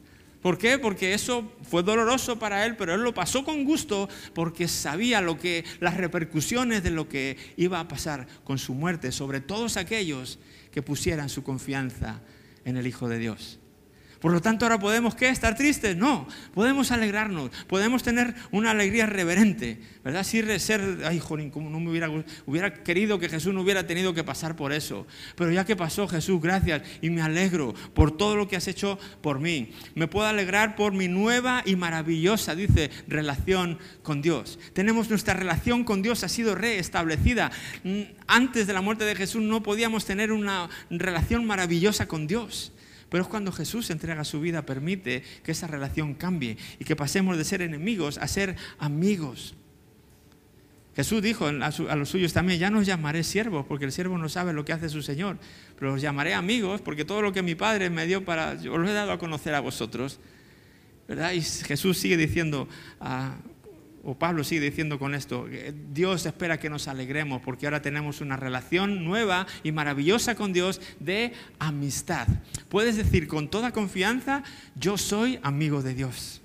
[0.43, 0.79] ¿Por qué?
[0.79, 5.39] Porque eso fue doloroso para él, pero él lo pasó con gusto porque sabía lo
[5.39, 10.39] que las repercusiones de lo que iba a pasar con su muerte sobre todos aquellos
[10.71, 12.21] que pusieran su confianza
[12.67, 13.59] en el Hijo de Dios.
[14.25, 15.29] Por lo tanto, ahora podemos ¿qué?
[15.29, 15.99] ¿Estar tristes?
[15.99, 20.25] No, podemos alegrarnos, podemos tener una alegría reverente, ¿verdad?
[20.25, 22.09] Sí, ser, ay, jolín, como no me hubiera,
[22.47, 25.07] hubiera querido que Jesús no hubiera tenido que pasar por eso.
[25.37, 28.99] Pero ya que pasó Jesús, gracias, y me alegro por todo lo que has hecho
[29.21, 29.73] por mí.
[29.95, 34.59] Me puedo alegrar por mi nueva y maravillosa, dice, relación con Dios.
[34.73, 37.51] Tenemos nuestra relación con Dios, ha sido reestablecida.
[37.83, 42.73] Mm, antes de la muerte de Jesús no podíamos tener una relación maravillosa con Dios.
[43.15, 47.39] Pero es cuando Jesús entrega su vida, permite que esa relación cambie y que pasemos
[47.39, 49.55] de ser enemigos a ser amigos.
[50.97, 54.29] Jesús dijo a los suyos también, ya no os llamaré siervos, porque el siervo no
[54.29, 55.39] sabe lo que hace su Señor,
[55.79, 58.89] pero os llamaré amigos, porque todo lo que mi Padre me dio para, os lo
[58.89, 60.19] he dado a conocer a vosotros.
[61.07, 61.35] ¿verdad?
[61.35, 62.67] Y Jesús sigue diciendo,
[64.05, 65.47] o Pablo sigue diciendo con esto,
[65.93, 70.81] Dios espera que nos alegremos porque ahora tenemos una relación nueva y maravillosa con Dios
[71.01, 72.29] de amistad.
[72.69, 74.43] Puedes decir con toda confianza,
[74.77, 76.43] yo soy amigo de Dios.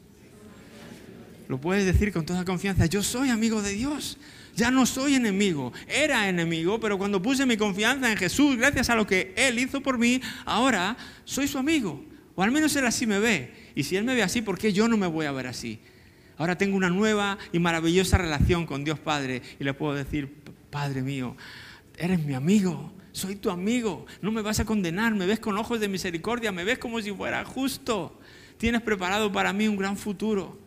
[1.50, 4.18] Lo puedes decir con toda confianza, yo soy amigo de Dios.
[4.56, 8.96] Ya no soy enemigo, era enemigo, pero cuando puse mi confianza en Jesús, gracias a
[8.96, 12.04] lo que Él hizo por mí, ahora soy su amigo.
[12.36, 13.54] O al menos Él así me ve.
[13.76, 15.80] Y si Él me ve así, ¿por qué yo no me voy a ver así?
[16.40, 20.34] Ahora tengo una nueva y maravillosa relación con Dios Padre y le puedo decir,
[20.70, 21.36] Padre mío,
[21.98, 25.82] eres mi amigo, soy tu amigo, no me vas a condenar, me ves con ojos
[25.82, 28.18] de misericordia, me ves como si fuera justo,
[28.58, 30.58] tienes preparado para mí un gran futuro.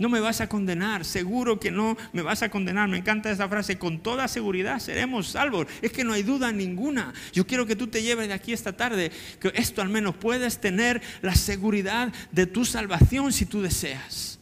[0.00, 2.88] No me vas a condenar, seguro que no me vas a condenar.
[2.88, 5.66] Me encanta esa frase, con toda seguridad seremos salvos.
[5.82, 7.12] Es que no hay duda ninguna.
[7.34, 10.58] Yo quiero que tú te lleves de aquí esta tarde, que esto al menos puedes
[10.58, 14.39] tener la seguridad de tu salvación si tú deseas.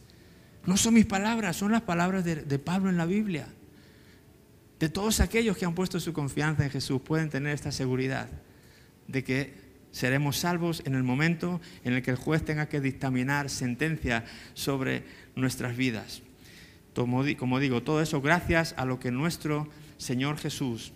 [0.65, 3.47] No son mis palabras, son las palabras de, Pablo en la Biblia.
[4.79, 8.29] De todos aquellos que han puesto su confianza en Jesús pueden tener esta seguridad
[9.07, 9.53] de que
[9.91, 15.03] seremos salvos en el momento en el que el juez tenga que dictaminar sentencia sobre
[15.35, 16.21] nuestras vidas.
[16.93, 20.91] Como digo, todo eso gracias a lo que nuestro Señor Jesús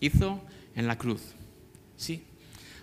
[0.00, 0.42] hizo
[0.74, 1.34] en la cruz.
[1.96, 2.24] Sí.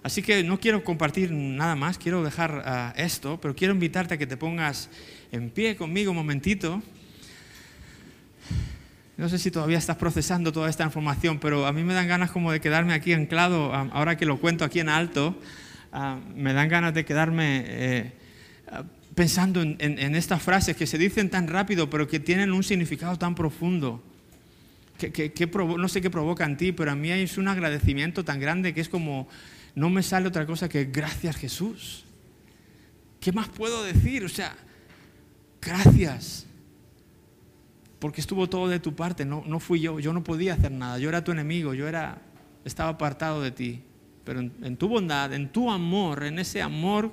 [0.01, 4.17] Así que no quiero compartir nada más, quiero dejar ah, esto, pero quiero invitarte a
[4.17, 4.89] que te pongas
[5.31, 6.81] en pie conmigo un momentito.
[9.17, 12.31] No sé si todavía estás procesando toda esta información, pero a mí me dan ganas
[12.31, 15.37] como de quedarme aquí anclado, ahora que lo cuento aquí en alto,
[15.91, 18.13] ah, me dan ganas de quedarme eh,
[18.71, 18.83] ah,
[19.15, 23.35] pensando en, estas frases que se dicen tan rápido, pero que tienen un significado tan
[23.35, 24.01] profundo.
[24.97, 25.33] Que,
[25.77, 28.79] no sé qué provoca en ti, pero a mí es un agradecimiento tan grande que
[28.79, 29.27] es como,
[29.75, 32.05] no me sale otra cosa que gracias Jesús.
[33.19, 34.23] ¿Qué más puedo decir?
[34.23, 34.55] O sea,
[35.61, 36.45] gracias.
[37.99, 40.99] Porque estuvo todo de tu parte, no, no fui yo, yo no podía hacer nada,
[40.99, 42.21] yo era tu enemigo, yo era,
[42.63, 43.83] estaba apartado de ti.
[44.23, 47.11] Pero en, tu bondad, en tu amor, en ese amor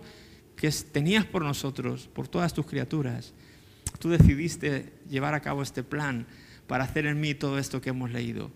[0.54, 3.32] que tenías por nosotros, por todas tus criaturas,
[3.98, 6.26] tú decidiste llevar a cabo este plan
[6.66, 8.50] para hacer en mí todo esto que hemos leído.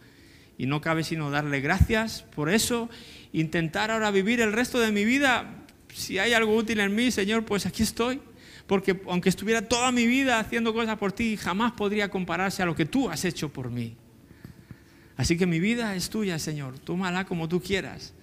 [0.59, 2.91] Y no cabe sino darle gracias por eso,
[3.33, 5.65] intentar ahora vivir el resto de mi vida.
[5.93, 8.21] Si hay algo útil en mí, Señor, pues aquí estoy
[8.71, 12.77] porque aunque estuviera toda mi vida haciendo cosas por ti, jamás podría compararse a lo
[12.77, 13.97] que tú has hecho por mí.
[15.17, 18.15] Así que mi vida es tuya, Señor, tómala como tú quieras.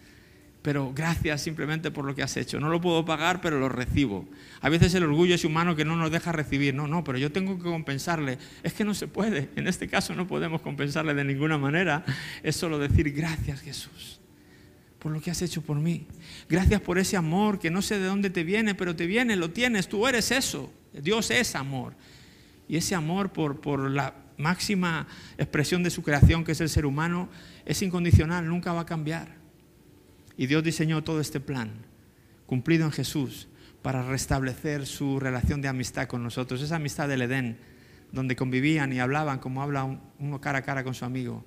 [0.61, 2.61] Pero gracias simplemente por lo que has hecho.
[2.61, 4.25] No lo puedo pagar, pero lo recibo.
[4.61, 6.73] A veces el orgullo es humano que no nos deja recibir.
[6.73, 8.37] No, no, pero yo tengo que compensarle.
[8.63, 9.49] Es que no se puede.
[9.57, 12.05] En este caso no podemos compensarle de ninguna manera.
[12.41, 14.21] Es solo decir gracias, Jesús
[14.99, 16.07] por lo que has hecho por mí.
[16.49, 19.51] Gracias por ese amor que no sé de dónde te viene, pero te viene, lo
[19.51, 20.71] tienes, tú eres eso.
[20.93, 21.93] Dios es amor.
[22.67, 26.85] Y ese amor por, por la máxima expresión de su creación, que es el ser
[26.85, 27.29] humano,
[27.65, 29.35] es incondicional, nunca va a cambiar.
[30.37, 31.71] Y Dios diseñó todo este plan,
[32.45, 33.47] cumplido en Jesús,
[33.81, 37.57] para restablecer su relación de amistad con nosotros, esa amistad del Edén,
[38.11, 39.83] donde convivían y hablaban como habla
[40.19, 41.45] uno cara a cara con su amigo.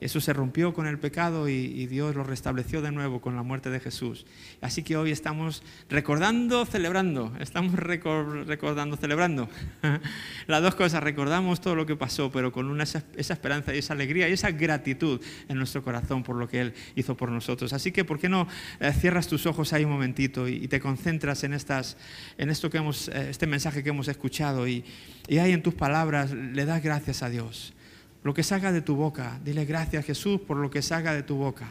[0.00, 3.68] Eso se rompió con el pecado y, Dios lo restableció de nuevo con la muerte
[3.68, 4.24] de Jesús.
[4.60, 7.32] Así que hoy estamos recordando, celebrando.
[7.38, 9.48] Estamos recordando, celebrando.
[10.46, 14.28] Las dos cosas, recordamos todo lo que pasó, pero con esa, esperanza y esa alegría
[14.28, 17.72] y esa gratitud en nuestro corazón por lo que Él hizo por nosotros.
[17.72, 18.48] Así que, ¿por qué no
[18.78, 21.96] eh, cierras tus ojos ahí un momentito y, te concentras en, estas,
[22.38, 24.84] en esto que hemos, eh, este mensaje que hemos escuchado y,
[25.28, 27.74] y ahí en tus palabras le das gracias a Dios?
[28.22, 31.36] Lo que salga de tu boca, dile gracias Jesús por lo que salga de tu
[31.36, 31.68] boca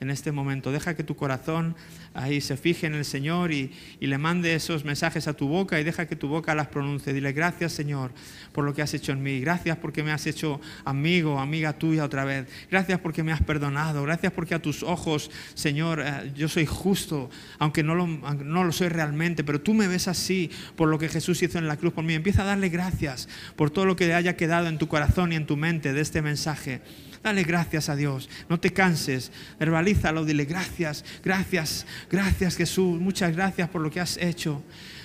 [0.00, 0.72] en este momento.
[0.72, 1.76] Deja que tu corazón
[2.14, 3.70] ahí se fije en el Señor y,
[4.00, 7.12] le mande esos mensajes a tu boca y deja que tu boca las pronuncie.
[7.12, 8.10] Dile gracias Señor
[8.52, 9.40] por lo que has hecho en mí.
[9.40, 12.48] Gracias porque me has hecho amigo, amiga tuya otra vez.
[12.70, 14.02] Gracias porque me has perdonado.
[14.02, 18.72] Gracias porque a tus ojos, Señor, eh, yo soy justo, aunque no lo, no lo
[18.72, 21.92] soy realmente, pero tú me ves así por lo que Jesús hizo en la cruz
[21.92, 22.14] por mí.
[22.14, 25.46] Empieza a darle gracias por todo lo que haya quedado en tu corazón y en
[25.46, 26.80] tu mente de este mensaje.
[27.22, 28.28] Dale gracias a Dios.
[28.48, 29.30] No te canses.
[29.58, 30.24] Verbalízalo.
[30.24, 33.00] Dile gracias, gracias, gracias Jesús.
[33.00, 34.62] Muchas gracias por lo que has hecho.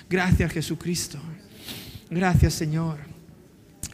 [0.08, 1.18] Gracias Jesucristo.
[2.10, 3.15] Gracias Señor.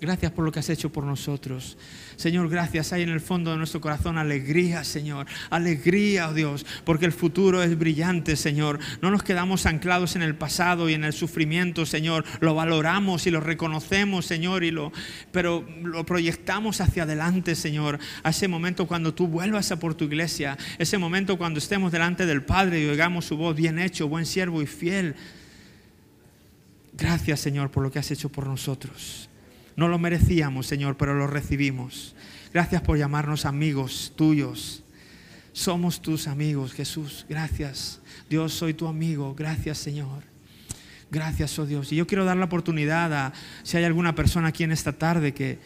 [0.03, 1.79] Gracias por lo que has hecho por nosotros.
[2.17, 2.93] Señor, gracias.
[2.93, 5.29] Hay en el fondo de nuestro corazón alegría, Señor.
[5.49, 8.81] Alegría, oh Dios, porque el futuro es brillante, Señor.
[9.01, 12.25] No nos quedamos anclados en el pasado y en el sufrimiento, Señor.
[12.41, 14.91] Lo valoramos y lo reconocemos, Señor, y lo,
[15.31, 18.01] pero lo proyectamos hacia adelante, Señor.
[18.25, 22.27] A ese momento cuando tú vuelvas a por tu iglesia, ese momento cuando estemos delante
[22.27, 25.15] del Padre y oigamos su voz, bien hecho, buen siervo y fiel.
[26.93, 29.29] Gracias, Señor, por lo que has hecho por nosotros.
[29.77, 32.15] No lo merecíamos, Señor, pero lo recibimos.
[32.53, 34.83] Gracias por llamarnos amigos tuyos.
[35.53, 37.27] Somos tus amigos, Jesús.
[37.29, 38.01] Gracias.
[38.29, 39.35] Dios, soy tu amigo.
[39.35, 40.23] Gracias, Señor.
[41.11, 41.93] Gracias, oh Dios.
[41.93, 45.35] Y yo quiero dar la oportunidad a, si hay alguna persona aquí en esta tarde
[45.35, 45.59] que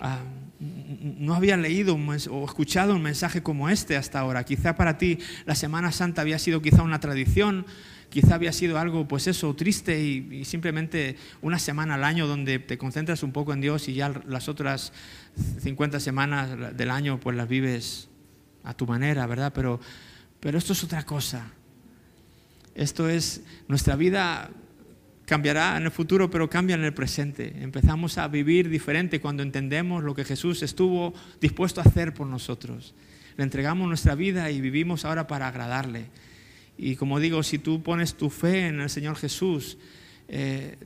[0.00, 0.20] ah,
[0.58, 4.44] no había leído o escuchado un mensaje como este hasta ahora.
[4.44, 7.66] Quizá para ti la Semana Santa había sido quizá una tradición,
[8.10, 12.76] quizá había sido algo, pues eso, triste y, simplemente una semana al año donde te
[12.76, 14.92] concentras un poco en Dios y ya las otras
[15.60, 18.08] 50 semanas del año pues las vives
[18.64, 19.52] a tu manera, ¿verdad?
[19.54, 19.80] Pero,
[20.40, 21.52] pero esto es otra cosa.
[22.74, 24.50] Esto es nuestra vida
[25.24, 27.54] cambiará en el futuro, pero cambia en el presente.
[27.60, 32.94] Empezamos a vivir diferente cuando entendemos lo que Jesús estuvo dispuesto a hacer por nosotros.
[33.36, 36.06] Le entregamos nuestra vida y vivimos ahora para agradarle.
[36.82, 39.76] Y como digo, si tú pones tu fe en el Señor Jesús,
[40.28, 40.78] eh,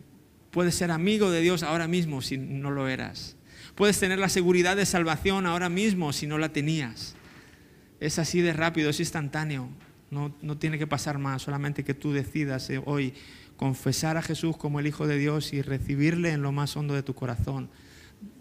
[0.51, 3.37] puedes ser amigo de Dios ahora mismo si no lo eras.
[3.77, 7.15] Puedes tener la seguridad de salvación ahora mismo si no la tenías.
[8.01, 9.69] Es así de rápido, es instantáneo.
[10.11, 13.15] No, no tiene que pasar más, solamente que tú decidas eh, hoy
[13.57, 17.05] confesar a Jesús como el Hijo de Dios y recibirle en lo más hondo de
[17.05, 17.71] tu corazón.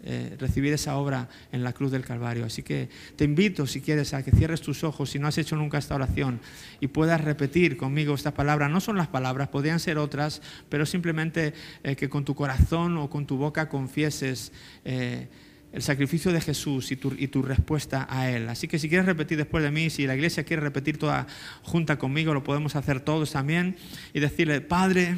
[0.06, 2.44] Eh, recibir esa obra en la cruz del Calvario.
[2.44, 5.56] Así que te invito, si quieres, a que cierres tus ojos, si no has hecho
[5.56, 6.40] nunca esta oración,
[6.78, 8.70] y puedas repetir conmigo estas palabras.
[8.70, 13.08] No son las palabras, podrían ser otras, pero simplemente eh, que con tu corazón o
[13.08, 14.52] con tu boca confieses.
[14.84, 15.28] Eh,
[15.72, 18.48] el sacrificio de Jesús y tu, respuesta a Él.
[18.48, 21.26] Así que si quieres repetir después de mí, si la iglesia quiere repetir toda
[21.62, 23.74] junta conmigo, lo podemos hacer todos también
[24.12, 25.16] y decirle, Padre,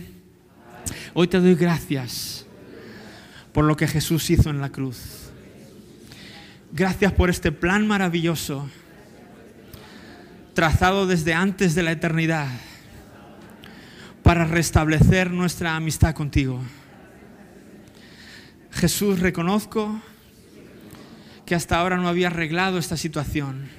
[1.12, 2.46] hoy te doy gracias
[3.57, 5.31] por lo que Jesús hizo en la cruz.
[6.73, 8.69] Gracias por este plan maravilloso
[10.53, 12.49] trazado desde antes de la eternidad
[14.23, 16.61] para restablecer nuestra amistad contigo.
[18.73, 20.03] Jesús, reconozco
[21.47, 23.71] que hasta ahora no había arreglado esta situación.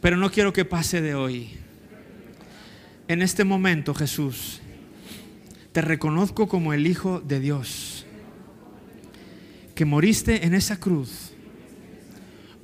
[0.00, 1.56] Pero no quiero que pase de hoy.
[3.06, 4.60] En este momento, Jesús,
[5.72, 7.99] te reconozco como el Hijo de Dios,
[9.80, 11.32] que moriste en esa cruz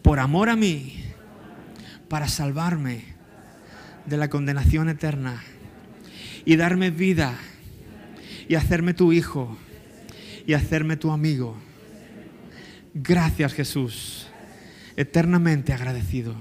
[0.03, 1.03] por amor a mí,
[2.11, 3.05] para salvarme
[4.05, 5.43] de la condenación eterna
[6.45, 7.35] y darme vida
[8.51, 9.57] y hacerme tu hijo
[10.47, 11.57] y hacerme tu amigo.
[12.93, 14.27] Gracias Jesús,
[14.95, 16.35] eternamente agradecido.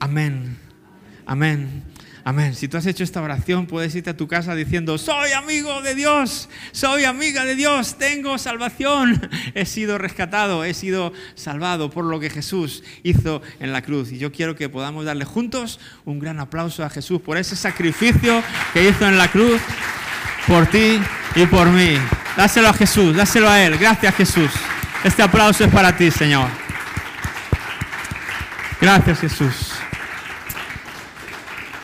[0.00, 0.58] Amén,
[1.24, 1.84] amén,
[2.24, 2.54] amén.
[2.54, 5.94] Si tú has hecho esta oración, puedes irte a tu casa diciendo, soy amigo de
[5.94, 12.20] Dios, soy amiga de Dios, tengo salvación, he sido rescatado, he sido salvado por lo
[12.20, 14.12] que Jesús hizo en la cruz.
[14.12, 18.42] Y yo quiero que podamos darle juntos un gran aplauso a Jesús por ese sacrificio
[18.72, 19.60] que hizo en la cruz
[20.46, 21.00] por ti
[21.34, 21.96] y por mí.
[22.36, 23.78] Dáselo a Jesús, dáselo a Él.
[23.78, 24.50] Gracias Jesús.
[25.02, 26.48] Este aplauso es para ti, Señor.
[28.80, 29.79] Gracias, Jesús.